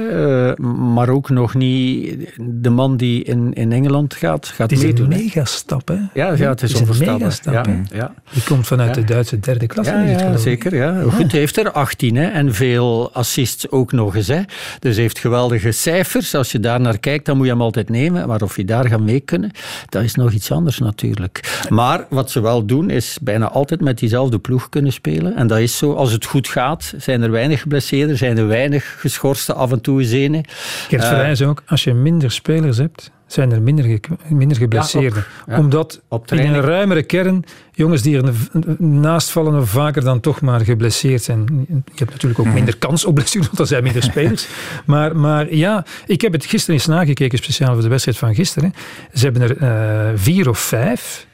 [0.62, 5.12] maar ook nog niet de man die in, in Engeland gaat, gaat het is meedoen.
[5.12, 5.94] een megastap, hè?
[5.94, 7.66] Ja, ja het is, het is een megastap.
[7.66, 8.14] Ja, ja.
[8.32, 9.92] Die komt vanuit de Duitse derde klasse.
[9.92, 10.74] Ja, ja zeker.
[10.74, 11.02] Ja.
[11.02, 14.28] Goed, hij heeft er 18 hè, en veel assists ook nog eens.
[14.28, 14.40] Hè.
[14.78, 16.34] Dus hij heeft geweldige cijfers.
[16.34, 18.28] Als je daar naar kijkt, dan moet je hem altijd nemen.
[18.28, 19.50] Maar of je daar gaat mee kunnen,
[19.88, 21.33] dat is nog iets anders natuurlijk.
[21.68, 25.36] Maar wat ze wel doen, is bijna altijd met diezelfde ploeg kunnen spelen.
[25.36, 28.96] En dat is zo, als het goed gaat, zijn er weinig geblesseerden, zijn er weinig
[28.98, 30.44] geschorste af en toe zenen.
[30.88, 35.18] Gert uh, Verwijs ook, als je minder spelers hebt, zijn er minder, ge minder geblesseerden.
[35.18, 38.32] Ja, op, ja, Omdat in een ruimere kern jongens die er
[38.78, 41.66] naast vallen vaker dan toch maar geblesseerd zijn.
[41.68, 44.48] Je hebt natuurlijk ook minder kans op blessure, want er zijn minder spelers.
[44.86, 48.74] maar, maar ja, ik heb het gisteren eens nagekeken, speciaal voor de wedstrijd van gisteren.
[49.12, 51.26] Ze hebben er uh, vier of vijf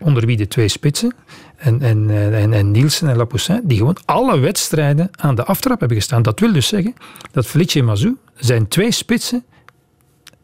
[0.00, 1.14] onder wie de twee spitsen,
[1.56, 5.96] en, en, en, en Nielsen en Lapoussin, die gewoon alle wedstrijden aan de aftrap hebben
[5.96, 6.22] gestaan.
[6.22, 6.94] Dat wil dus zeggen
[7.32, 9.44] dat Felice Mazou zijn twee spitsen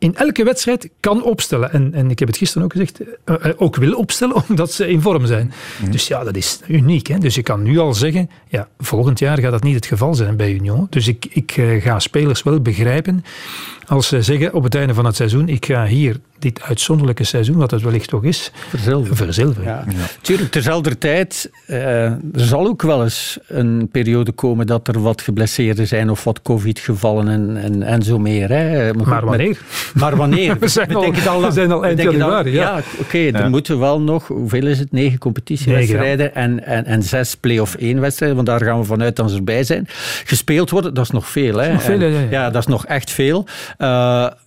[0.05, 1.73] in elke wedstrijd kan opstellen.
[1.73, 5.01] En, en ik heb het gisteren ook gezegd, uh, ook wil opstellen omdat ze in
[5.01, 5.53] vorm zijn.
[5.81, 5.91] Mhm.
[5.91, 7.07] Dus ja, dat is uniek.
[7.07, 7.19] Hè?
[7.19, 10.37] Dus je kan nu al zeggen, ja, volgend jaar gaat dat niet het geval zijn
[10.37, 10.87] bij Union.
[10.91, 13.25] Dus ik, ik uh, ga spelers wel begrijpen
[13.87, 17.57] als ze zeggen op het einde van het seizoen, ik ga hier dit uitzonderlijke seizoen,
[17.57, 19.17] wat het wellicht toch is, verzilveren.
[19.17, 19.65] verzilveren.
[19.65, 19.85] Ja.
[19.89, 20.07] Ja.
[20.21, 25.23] Tuurlijk, terzelfde tijd, uh, er zal ook wel eens een periode komen dat er wat
[25.23, 28.49] geblesseerden zijn of wat covid-gevallen en, en, en zo meer.
[28.49, 28.93] Hè.
[28.95, 29.49] Maar, maar wanneer?
[29.49, 30.59] Met, maar wanneer?
[30.59, 32.53] we, zijn al, al, we zijn al eind januari.
[32.53, 34.93] Ja, ja oké, okay, er moeten wel nog, hoeveel is het?
[34.93, 39.31] Negen competitiewedstrijden en, en, en zes play-off één wedstrijden, want daar gaan we vanuit dat
[39.31, 39.87] ze erbij zijn.
[40.25, 41.57] Gespeeld worden, dat is nog veel.
[41.57, 41.73] Hè.
[41.73, 42.27] Nog veel en, ja, ja.
[42.31, 43.47] ja, dat is nog echt veel.
[43.79, 43.87] Uh,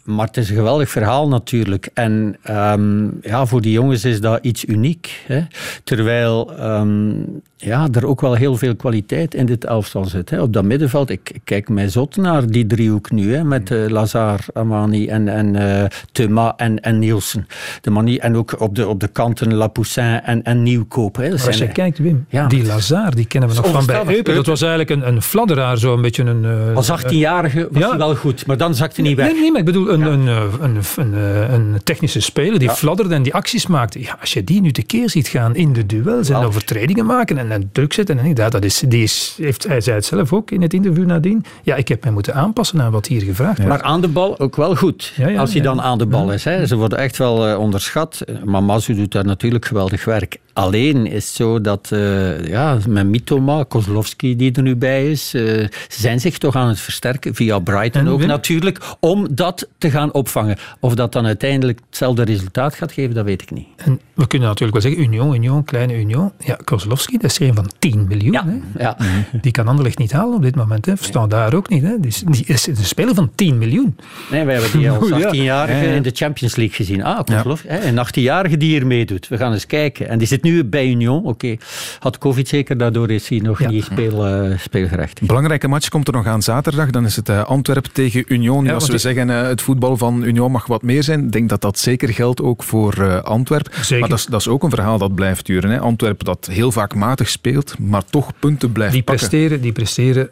[0.03, 1.86] maar het is een geweldig verhaal natuurlijk.
[1.93, 5.23] En um, ja, voor die jongens is dat iets uniek.
[5.25, 5.41] Hè?
[5.83, 10.29] Terwijl um, ja, er ook wel heel veel kwaliteit in dit elftal zit.
[10.29, 10.41] Hè?
[10.41, 13.35] Op dat middenveld, ik, ik kijk mij zot naar die driehoek nu.
[13.35, 13.43] Hè?
[13.43, 17.47] Met uh, Lazar, Amani en, en uh, Thuma en, en Nielsen.
[17.81, 21.15] De manie, en ook op de, op de kanten Lapoussin en, en Nieuwkoop.
[21.15, 21.29] Hè?
[21.29, 22.47] Maar als je kijkt, Wim, ja.
[22.47, 24.35] die Lazar, die kennen we nog van bij Eupen.
[24.35, 26.43] Dat was eigenlijk een, een fladderaar, zo een beetje een...
[26.43, 27.89] Uh, Als 18-jarige was ja.
[27.89, 29.31] hij wel goed, maar dan zakte hij niet weg.
[29.31, 30.05] Nee, nee, maar ik bedoel, een, ja.
[30.07, 30.27] een,
[30.61, 33.99] een, een, een, technische speler die fladderde en die acties maakte.
[33.99, 37.46] Ja, als je die nu tekeer ziet gaan in de duels en overtredingen maken en,
[37.51, 40.51] en druk zetten, en inderdaad, dat is, die is, heeft, hij zei het zelf ook
[40.51, 41.45] in het interview nadien.
[41.63, 43.71] Ja, ik heb mij moeten aanpassen aan wat hier gevraagd wordt.
[43.71, 46.43] Maar aan de bal ook wel goed, als hij dan aan de bal is.
[46.43, 46.65] Hè.
[46.65, 48.25] Ze worden echt wel uh, onderschat.
[48.43, 50.37] Maar Mazu doet daar natuurlijk geweldig werk.
[50.57, 55.33] Alleen is het zo dat uh, ja, met Mitoma, Kozlowski die er nu bij is,
[55.33, 58.27] uh, ze zijn zich toch aan het versterken, via Brighton en ook Wim?
[58.27, 60.57] natuurlijk, om dat te gaan opvangen.
[60.79, 63.67] Of dat dan uiteindelijk hetzelfde resultaat gaat geven, dat weet ik niet.
[63.75, 66.31] En we kunnen natuurlijk wel zeggen, Union, Union, kleine Union.
[66.39, 68.31] Ja, Kozlowski, dat is er een van 10 miljoen.
[68.31, 68.83] Ja, hè?
[68.83, 68.97] ja.
[69.41, 70.85] Die kan Anderlecht niet halen op dit moment.
[70.85, 70.97] Hè.
[70.97, 71.83] Verstaan daar ook niet.
[71.83, 71.99] Hè.
[71.99, 73.97] Die, is, die is een speler van 10 miljoen.
[74.31, 75.93] Nee, we hebben die als 18-jarige ja.
[75.93, 77.03] in de Champions League gezien.
[77.03, 77.83] Ah, Kozlowski, ja.
[77.83, 79.27] een 18-jarige die hier meedoet.
[79.27, 80.09] We gaan eens kijken.
[80.09, 81.17] En die zit nu bij Union.
[81.17, 81.59] Oké, okay.
[81.99, 83.69] had COVID zeker, daardoor is hij nog ja.
[83.69, 85.21] niet speel, uh, speelgerecht.
[85.21, 86.89] Belangrijke match komt er nog aan zaterdag.
[86.89, 88.65] Dan is het uh, Antwerpen tegen Union.
[88.65, 91.49] Ja, Als we zeggen uh, het voetbal van Union mag wat meer zijn, ik denk
[91.49, 93.71] dat dat zeker geldt ook voor uh, Antwerpen.
[93.99, 95.69] Maar dat is, dat is ook een verhaal dat blijft duren.
[95.69, 95.79] Hè.
[95.79, 99.27] Antwerpen dat heel vaak matig speelt, maar toch punten blijft die pakken.
[99.27, 100.29] Presteren, die presteren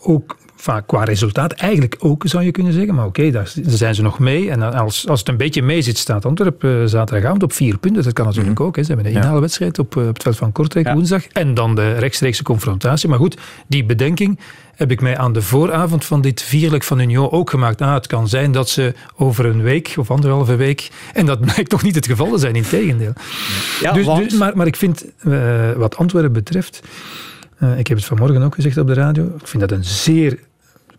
[0.00, 0.36] ook
[0.68, 2.94] vaak qua resultaat eigenlijk ook, zou je kunnen zeggen.
[2.94, 4.50] Maar oké, okay, daar zijn ze nog mee.
[4.50, 8.02] En als, als het een beetje mee zit, staat Antwerpen uh, zaterdagavond op vier punten.
[8.02, 8.66] Dat kan natuurlijk mm-hmm.
[8.66, 8.76] ook.
[8.76, 8.82] Hè.
[8.82, 10.94] Ze hebben een inhaalwedstrijd op, uh, op het veld van Kortrijk ja.
[10.94, 11.26] woensdag.
[11.26, 13.08] En dan de rechtstreekse confrontatie.
[13.08, 14.38] Maar goed, die bedenking
[14.74, 17.78] heb ik mij aan de vooravond van dit vierlijk van Union ook gemaakt.
[17.78, 20.90] Nou, het kan zijn dat ze over een week of anderhalve week...
[21.14, 23.12] En dat blijkt toch niet het geval te zijn, in tegendeel.
[23.80, 24.30] Ja, dus, want...
[24.30, 26.82] dus, maar, maar ik vind, uh, wat Antwerpen betreft...
[27.62, 29.24] Uh, ik heb het vanmorgen ook gezegd op de radio.
[29.24, 30.38] Ik vind dat een zeer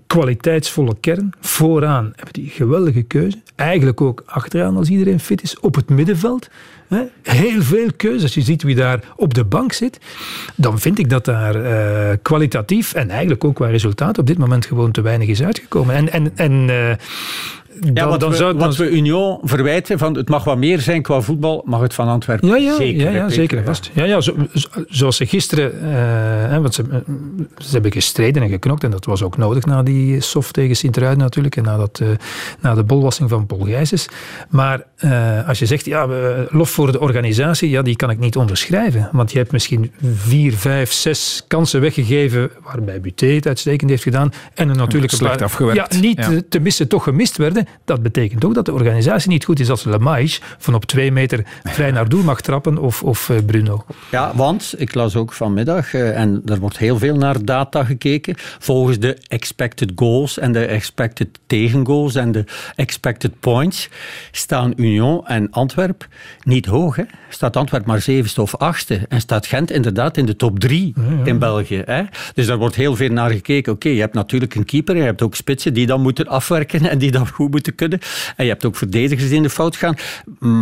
[0.10, 1.34] kwaliteitsvolle kern.
[1.40, 3.38] Vooraan hebben die geweldige keuze.
[3.56, 5.60] Eigenlijk ook achteraan als iedereen fit is.
[5.60, 6.50] Op het middenveld.
[6.88, 7.02] Hè?
[7.24, 8.24] Heel veel keuze.
[8.24, 10.00] Als je ziet wie daar op de bank zit.
[10.56, 14.66] Dan vind ik dat daar uh, kwalitatief en eigenlijk ook qua resultaat op dit moment
[14.66, 15.96] gewoon te weinig is uitgekomen.
[15.96, 16.92] En, en, en uh,
[17.82, 18.68] ja, dan, wat, dan we, zou, dan...
[18.68, 22.08] wat we Union verwijten, van het mag wat meer zijn qua voetbal, mag het van
[22.08, 23.02] Antwerpen ja, ja, zeker.
[23.02, 23.92] Ja, ja zeker en vast.
[23.94, 24.36] Ja, ja, zo,
[24.88, 25.72] zoals ze gisteren,
[26.52, 26.84] uh, want ze,
[27.58, 31.20] ze hebben gestreden en geknokt en dat was ook nodig na die soft tegen Sint-Truiden
[31.20, 32.10] natuurlijk en na, dat, uh,
[32.60, 34.08] na de bolwassing van Paul Gijsens.
[34.50, 36.08] Maar uh, als je zegt, ja,
[36.50, 39.10] lof voor de organisatie, ja, die kan ik niet onderschrijven.
[39.12, 44.34] Want je hebt misschien vier, vijf, zes kansen weggegeven waarbij Buté het uitstekend heeft gedaan
[44.54, 45.94] en er natuurlijk slecht paar, afgewerkt.
[45.94, 46.42] Ja, niet ja.
[46.50, 47.68] te missen toch gemist werden.
[47.86, 51.44] Dat betekent ook dat de organisatie niet goed is als Lemaisch van op twee meter
[51.64, 53.86] vrij naar doel mag trappen of, of uh, Bruno.
[54.12, 58.36] Ja, want ik las ook vanmiddag, uh, en er wordt heel veel naar data gekeken,
[58.38, 62.44] volgens de expected goals en de expected tegengoals en de
[62.76, 63.90] expected points
[64.32, 66.08] staan Union en Antwerp
[66.44, 66.96] niet hoog.
[66.96, 67.04] Hè?
[67.30, 71.04] Staat Antwerp maar zevende of achtste en staat Gent inderdaad in de top drie ja,
[71.18, 71.26] ja.
[71.26, 71.82] in België.
[71.86, 72.04] Hè?
[72.34, 73.72] Dus daar wordt heel veel naar gekeken.
[73.72, 76.90] Oké, okay, je hebt natuurlijk een keeper, je hebt ook spitsen die dan moeten afwerken
[76.90, 78.00] en die dan goed moeten kunnen.
[78.36, 79.96] En je hebt ook verdedigers die in de fout gaan.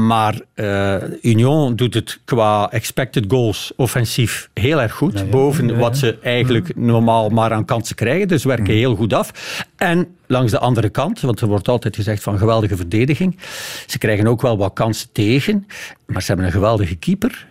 [0.08, 5.14] Maar uh, Union doet het qua expected goals offensief heel erg goed.
[5.14, 8.28] Ja, ja, boven ja, wat ze eigenlijk normaal maar aan kansen krijgen.
[8.28, 9.32] Dus werken heel goed af.
[9.76, 13.38] En langs de andere kant, want er wordt altijd gezegd van geweldige verdediging.
[13.86, 15.68] Ze krijgen ook wel wat kansen tegen.
[16.06, 17.46] Maar ze hebben een geweldige keeper.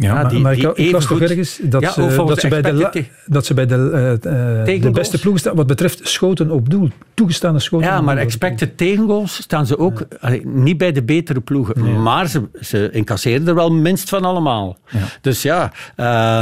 [0.00, 2.48] Ja, maar, die, maar die ik, ik las toch ergens dat, Ja, ze, dat, ze
[2.48, 2.92] bij de, la-
[3.26, 3.74] dat ze bij de,
[4.22, 6.88] eh, eh, de beste ploegen staan wat betreft schoten op doel.
[7.14, 8.24] Toegestaande schoten Ja, op maar doel.
[8.24, 12.02] expected tegengoals staan ze ook allee, niet bij de betere ploegen.
[12.02, 14.78] Maar ze, ze incasseren er wel minst van allemaal.
[15.20, 16.40] Dus ja, eh,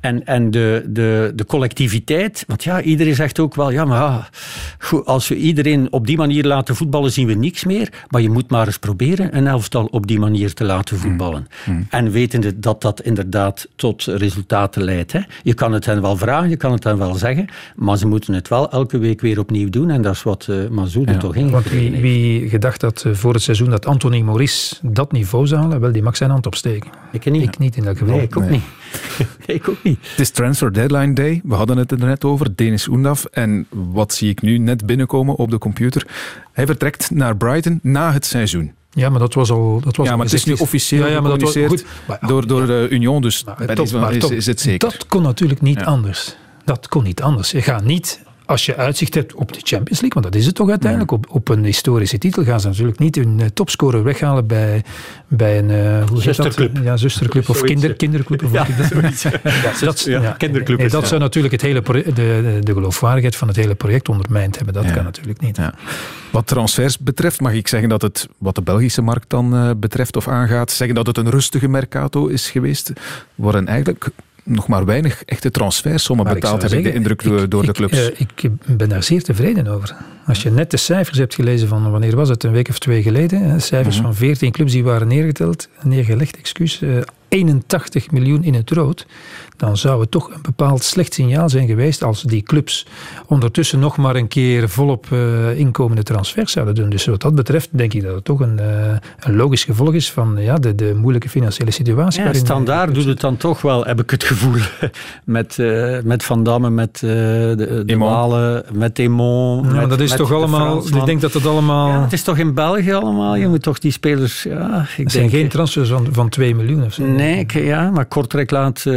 [0.00, 2.44] en, en de, de, de collectiviteit.
[2.46, 4.28] Want ja, iedereen zegt ook wel, ja, maar ja,
[4.78, 7.88] goed, als we iedereen op die manier laten voetballen, zien we niks meer.
[8.08, 11.46] Maar je moet maar eens proberen een elftal op die manier te laten voetballen.
[11.90, 15.12] En wetende dat dat inderdaad tot resultaten leidt.
[15.12, 15.20] Hè.
[15.42, 18.34] Je kan het hen wel vragen, je kan het hen wel zeggen, maar ze moeten
[18.34, 19.90] het wel elke week weer opnieuw doen.
[19.90, 23.12] En dat is wat uh, Mazou er toch in Want wie, wie gedacht dat eh,
[23.12, 26.46] voor het seizoen dat Anthony Maurice dat niveau zou halen, wel, die mag zijn hand
[26.46, 26.90] opsteken.
[27.12, 27.42] Ik niet.
[27.42, 28.14] Ik niet in dat geval.
[28.14, 28.62] Nee, ik ook niet.
[29.46, 29.98] Nee, ik ook niet.
[30.10, 31.40] Het is transfer deadline day.
[31.44, 32.56] We hadden het er net over.
[32.56, 33.24] Denis Oendaf.
[33.24, 36.06] En wat zie ik nu net binnenkomen op de computer?
[36.52, 38.72] Hij vertrekt naar Brighton na het seizoen.
[38.96, 39.80] Ja, maar dat was al.
[39.84, 41.84] Dat was ja, maar het is nu officieel Ja, ja, maar dat was- goed.
[42.06, 43.22] Maar- door, door de Union.
[43.22, 44.88] Dus bij Top, deze maar is, is het zeker.
[44.90, 46.36] Dat kon natuurlijk niet anders.
[46.64, 47.50] Dat kon niet anders.
[47.50, 50.54] Je gaat niet, als je uitzicht hebt op de Champions League, want dat is het
[50.54, 54.46] toch uiteindelijk, op, op een historische titel, gaan ze natuurlijk niet hun eh, topscorer weghalen
[54.46, 54.84] bij,
[55.28, 55.70] bij een...
[55.70, 55.76] eh,
[56.08, 56.44] hoe heet dat?
[56.44, 56.84] Zusterclub.
[56.84, 57.94] Ja, zusterclub of kinder, hè.
[57.94, 58.44] kinderclub.
[58.44, 59.22] Of Ja, dat- zoiets.
[59.66, 62.72] Ja, dat, Ja, ja, kinderclub nee, is dat het, zou natuurlijk het hele de, de,
[62.72, 64.74] geloofwaardigheid van het hele project ondermijnd hebben.
[64.74, 65.58] Dat kan natuurlijk niet.
[66.30, 70.16] Wat transfers betreft, mag ik zeggen dat het, wat de Belgische markt dan eh, betreft
[70.16, 72.92] of aangaat, zeggen dat het een rustige mercato is geweest.
[73.34, 74.08] Worden eigenlijk
[74.46, 77.98] nog maar weinig echte transfersommen betaald, heb zou ik de indruk door- de clubs.
[78.08, 79.96] Eh, ik ben daar zeer tevreden over.
[80.26, 83.02] Als je net de cijfers hebt gelezen van, wanneer was het, een week of twee
[83.02, 84.04] geleden, hè, cijfers Mhm.
[84.04, 86.88] van 14 clubs die waren neergeteld, neergelegd, excuus, eh,
[87.28, 89.06] 81 miljoen in het rood,
[89.56, 92.86] dan zou het toch een bepaald slecht signaal zijn geweest als die clubs
[93.26, 96.90] ondertussen nog maar een keer volop eh, inkomende transfers zouden doen.
[96.90, 100.10] Dus wat dat betreft denk ik dat het toch een, eh, een logisch gevolg is
[100.10, 102.22] van ja, de, de moeilijke financiële situatie.
[102.22, 104.60] Ja, standaard doet het dan toch wel, heb ik het gevoel.
[105.24, 109.74] Met, eh, met Van Damme, met eh, de, de Walen, met Emon.
[109.74, 111.88] Ja, dat is toch allemaal, ik denk dat dat allemaal...
[111.88, 113.36] Ja, het is toch in België allemaal?
[113.36, 114.42] Je moet toch die spelers...
[114.42, 117.04] Ja, ik Het zijn denk, geen transfers van, van 2 miljoen of zo.
[117.04, 118.94] Nee, ik, ja, maar Kortrijk laat eh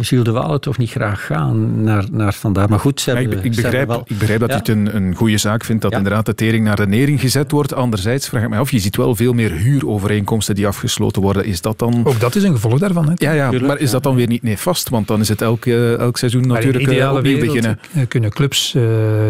[0.00, 2.68] Gilles de Waal toch niet graag gaan naar, naar standaard.
[2.70, 4.16] Maar goed, ze Ja, hebben, ik, ik ze hebben begrijp, wel...
[4.16, 4.54] ik begrijp dat Ja.
[4.54, 7.50] je het een, een goede zaak vindt dat inderdaad de tering naar de nering gezet
[7.50, 7.74] wordt.
[7.74, 11.44] Anderzijds vraag ik mij af, je ziet wel veel meer huurovereenkomsten die afgesloten worden.
[11.44, 12.00] Is dat dan...
[12.04, 13.06] Ook dat is een gevolg daarvan.
[13.08, 13.12] Hè?
[13.14, 14.88] Ja, ja Tuurlijk, maar is dat dan weer niet nefast?
[14.88, 18.08] Want dan is het elk, elk seizoen Maar natuurlijk de eh, ideale opnieuw wereld beginnen.
[18.08, 18.82] kunnen clubs eh,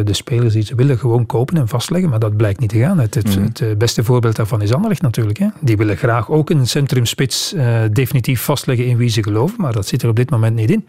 [0.05, 2.99] de spelers die ze willen gewoon kopen en vastleggen, maar dat blijkt niet te gaan.
[2.99, 3.43] Het, het, Mhm.
[3.45, 5.39] het, eh, beste voorbeeld daarvan is Anderlecht natuurlijk.
[5.39, 5.47] Hè.
[5.61, 9.87] Die willen graag ook een centrumspits eh, definitief vastleggen in wie ze geloven, maar dat
[9.87, 10.87] zit er op dit moment niet in.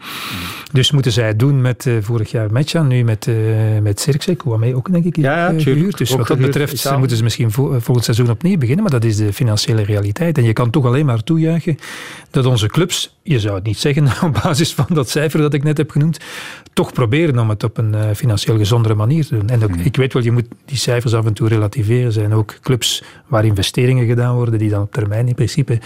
[0.72, 3.34] Dus moeten zij het doen met eh, vorig jaar Metja, nu met, eh
[3.82, 5.98] met Cirkzee, Kouame ook denk ik Ja, ja, gehuurd.
[5.98, 9.04] Dus Ook wat dat betreft moeten ze misschien vo- volgend seizoen opnieuw beginnen, maar dat
[9.04, 10.38] is de financiële realiteit.
[10.38, 11.76] En je kan toch alleen maar toejuichen
[12.30, 15.62] dat onze clubs, je zou het niet zeggen op basis van dat cijfer dat ik
[15.62, 16.18] net heb genoemd,
[16.72, 19.48] toch proberen om het op een eh, financieel gezondere manier te doen.
[19.48, 22.06] En ook, ik weet wel, je moet die cijfers af en toe relativeren.
[22.06, 25.78] Er zijn ook clubs waar investeringen gedaan worden die dan op termijn in principe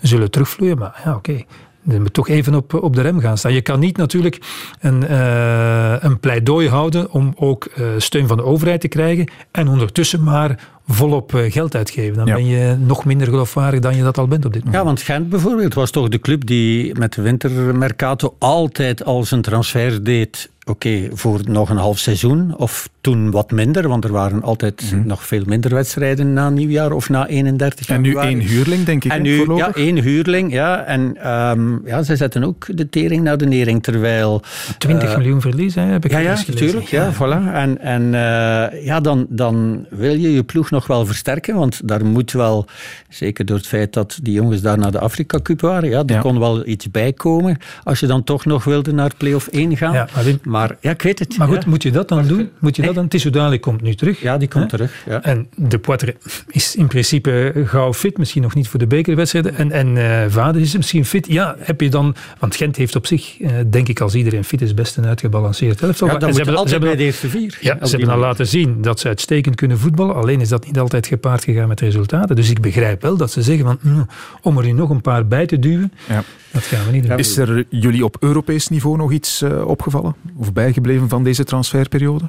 [0.00, 0.78] zullen terugvloeien.
[0.78, 1.44] Maar ja, oké.
[1.84, 3.52] Je moet toch even op, op de rem gaan staan.
[3.52, 4.38] Je kan niet natuurlijk
[4.80, 9.68] een, eh, een pleidooi houden om ook eh, steun van de overheid te krijgen en
[9.68, 12.16] ondertussen maar volop eh, geld uitgeven.
[12.16, 14.80] Dan ben je nog minder geloofwaardig dan je dat al bent op dit moment.
[14.80, 19.42] Ja, want Gent bijvoorbeeld was toch de club die met de wintermercato altijd al zijn
[19.42, 20.50] transfer deed.
[20.64, 22.56] Oké, voor nog een half seizoen.
[22.56, 27.08] Of toen wat minder, want er waren altijd nog veel minder wedstrijden na nieuwjaar of
[27.08, 29.66] na 31 En nu één huurling, denk ik, En nu, voorlopig?
[29.66, 30.84] ja, één huurling, ja.
[30.84, 34.42] En ehm, ja, zij zetten ook de tering naar de nering, terwijl...
[34.78, 36.86] 20 eh, miljoen verlies, hè, heb ik ja, ja, natuurlijk.
[36.86, 37.52] Ja, voilà.
[37.52, 42.04] En, en eh, ja, dan, dan wil je je ploeg nog wel versterken, want daar
[42.04, 42.66] moet wel,
[43.08, 46.20] zeker door het feit dat die jongens daar naar de Afrika Cup waren, ja, er
[46.20, 49.92] kon wel iets bij komen als je dan toch nog wilde naar play-off 1 gaan.
[49.92, 50.08] Ja,
[50.42, 51.36] maar ja, ik weet het.
[51.36, 51.70] Maar goed, ja.
[51.70, 52.50] moet je dat dan doen?
[52.58, 53.08] Moet je dat dan?
[53.08, 54.20] Tissoudali komt nu terug.
[54.20, 54.76] Ja, die komt Hè?
[54.76, 55.02] terug.
[55.06, 55.22] Ja.
[55.22, 56.16] En de Poitre
[56.48, 58.18] is in principe gauw fit.
[58.18, 59.56] Misschien nog niet voor de bekerwedstrijden.
[59.56, 61.26] En, en eh Vader is misschien fit.
[61.26, 62.14] Ja, heb je dan...
[62.38, 65.82] Want Gent heeft op zich, eh, denk ik, als iedereen fit is, best een uitgebalanceerd
[65.82, 66.06] elftal.
[66.08, 67.58] Ja, En dan ze hebben- altijd ze hebben bij de eerste vier.
[67.60, 70.14] Ja, ze hebben al laten zien dat ze uitstekend kunnen voetballen.
[70.14, 72.36] Alleen is dat niet altijd gepaard gegaan met resultaten.
[72.36, 73.78] Dus ik begrijp wel dat ze zeggen van...
[73.82, 74.06] "Mm,
[74.42, 76.22] om er nu nog een paar bij te duwen, Ja.
[76.52, 77.18] dat gaan we niet doen.
[77.18, 80.14] Is er jullie op Europees niveau nog iets eh, opgevallen?
[80.36, 82.24] Of bijgebleven van deze transferperiode?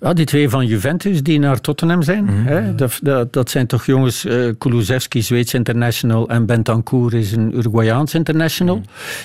[0.00, 2.28] Ja, die twee van Juventus die naar Tottenham zijn.
[2.28, 2.74] hè?
[2.74, 8.14] Dat, dat, dat zijn toch jongens, eh Kulusevski, Zweeds international, en Bentancur is een Uruguayaans
[8.14, 8.82] international.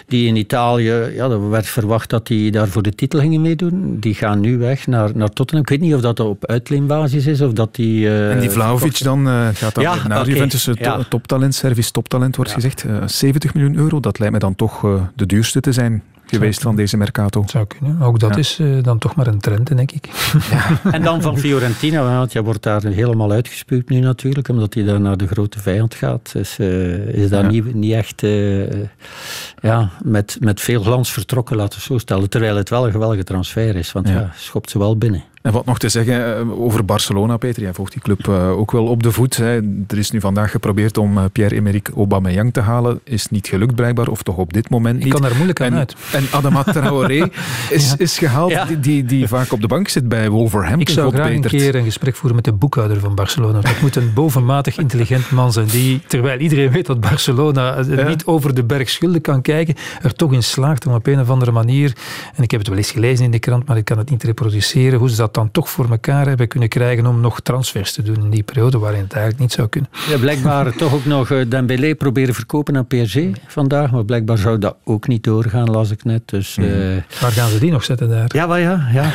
[0.07, 3.97] Die in Italië, ja, er werd verwacht dat die daar voor de titel gingen meedoen.
[3.99, 5.63] Die gaan nu weg naar, naar Tottenham.
[5.63, 8.07] Ik weet niet of dat op uitleenbasis is of dat die...
[8.07, 10.69] eh, En die Vlaovic dan eh, gaat dan Ja, weer naar Juventus.
[10.73, 11.03] Ja.
[11.09, 12.84] toptalent, Service toptalent wordt gezegd.
[12.84, 14.82] Eh, 70 miljoen euro, dat lijkt me dan toch
[15.15, 16.03] de duurste te zijn
[16.39, 17.43] geweest van deze Mercato.
[17.47, 18.01] Zou kunnen.
[18.01, 18.38] Ook dat Ja.
[18.38, 20.09] is eh, dan toch maar een trend, denk ik.
[20.91, 25.01] En dan van Fiorentina, want jij wordt daar helemaal uitgespuwd nu natuurlijk, omdat hij daar
[25.01, 26.31] naar de grote vijand gaat.
[26.31, 27.49] Dus eh, is daar Ja.
[27.49, 28.83] niet, niet echt eh,
[29.61, 32.29] ja, met, met veel glans vertrokken, laten we zo stellen.
[32.29, 34.13] Terwijl het wel een geweldige transfer is, want Ja.
[34.13, 35.23] ja, schopt ze wel binnen.
[35.46, 37.62] En wat nog te zeggen eh, over Barcelona, Peter.
[37.62, 39.38] Jij volgt die club eh, ook wel op de voet.
[39.38, 39.56] Hè.
[39.88, 43.00] Er is nu vandaag geprobeerd om eh, Pierre-Emerick Aubameyang te halen.
[43.04, 45.06] Is niet gelukt blijkbaar, of toch op dit moment niet.
[45.06, 45.96] Ik kan er moeilijk aan en, uit.
[46.12, 47.30] En Adama Traoré
[47.70, 48.66] is, is gehaald, Ja.
[48.66, 50.82] die, die, die vaak op de bank zit bij Wolverhampton.
[50.82, 53.62] Ik zou graag een keer een gesprek voeren met de boekhouder van Barcelona.
[53.62, 58.56] Dat moet een bovenmatig intelligent man zijn die, terwijl iedereen weet dat Barcelona niet over
[58.56, 61.93] de berg schulden kan kijken, er toch in slaagt om op een of andere manier,
[62.36, 64.24] en ik heb het wel eens gelezen in de krant, maar ik kan het niet
[64.24, 68.01] reproduceren, hoe ze dat dan toch voor elkaar hebben kunnen krijgen om nog transfers te
[68.01, 69.89] doen in die periode waarin het eigenlijk niet zou kunnen.
[70.09, 73.17] Ja, blijkbaar toch ook nog eh, Dembélé proberen verkopen aan PSG
[73.47, 76.21] vandaag, maar blijkbaar zou dat ook niet doorgaan, las ik net.
[76.25, 76.65] Dus, eh,
[77.21, 78.29] Waar gaan ze die nog zetten daar?
[78.33, 78.88] Ja, maar ja.
[78.93, 79.11] ja.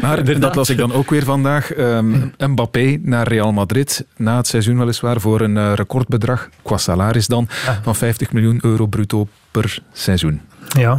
[0.00, 1.72] Maar dat las ik dan ook weer vandaag.
[1.72, 4.06] Ehm, Mbappé naar Real Madrid.
[4.16, 7.48] Na het seizoen weliswaar voor een eh, recordbedrag, qua salaris dan,
[7.82, 10.40] van 50 miljoen euro bruto per seizoen.
[10.74, 10.98] Ja.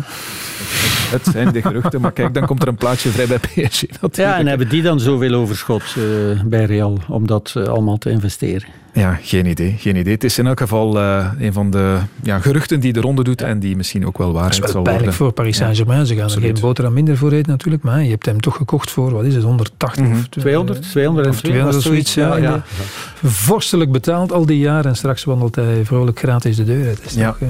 [1.11, 3.81] Het zijn de geruchten, maar kijk, dan komt er een plaatje vrij bij PSG.
[3.81, 4.15] natuurlijk.
[4.15, 8.09] ja, en hebben die dan zoveel overschot eh, bij Real om dat eh, allemaal te
[8.09, 8.67] investeren?
[8.95, 10.13] Ja, geen idee, geen idee.
[10.13, 13.41] Het is in elk geval eh, een van de ja, geruchten die de ronde doet
[13.41, 15.25] en die misschien ook wel waarheid is wel zal pijnlijk worden.
[15.25, 16.05] voor Paris Saint-Germain.
[16.05, 18.91] Ze gaan er geen boterham minder voor eten natuurlijk, maar je hebt hem toch gekocht
[18.91, 20.13] voor, wat is het, 180 Mhm.
[20.17, 22.13] of 200, 200 of 200 of zoiets.
[22.13, 22.63] Ja, ja.
[23.23, 27.13] Vorstelijk betaald al die jaren en straks wandelt hij vrolijk gratis de deur uit.
[27.15, 27.27] Ja.
[27.31, 27.47] toch, eh,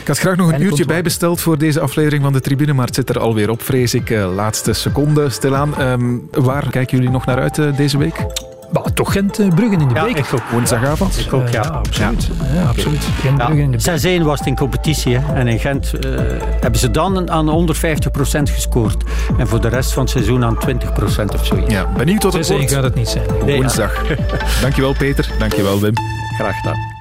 [0.00, 2.86] Ik had graag nog een En uurtje bijbesteld voor deze aflevering van de tribune, maar
[2.86, 4.10] het zit er alweer op, vrees ik.
[4.10, 5.76] Eh, laatste seconde stilaan.
[5.76, 8.26] Ehm, waar kijken jullie nog naar uit deze week?
[8.70, 10.18] Bah, toch Gent eh, Bruggen in de Ja, beker.
[10.18, 10.42] ik ook.
[10.50, 11.18] Woensdagavond?
[11.18, 11.60] Ik ook, Eh, ja.
[11.60, 12.28] absoluut.
[12.54, 12.62] Ja.
[12.68, 13.04] absoluut.
[13.20, 15.16] Gent Ja, Bruggen in de 6-1 was het in competitie.
[15.18, 15.34] Hè.
[15.34, 16.10] En in Gent eh,
[16.60, 19.04] hebben ze dan aan onder 50% gescoord.
[19.38, 21.72] En voor de rest van het seizoen aan 20% of zoiets.
[21.72, 22.72] Ja, benieuwd tot het 6-1 wordt.
[22.72, 23.24] gaat het niet zijn.
[23.44, 23.60] Nee, ja.
[23.60, 24.02] Woensdag.
[24.60, 25.92] Dankjewel Peter, dankjewel Wim.
[26.38, 26.96] Graag gedaan.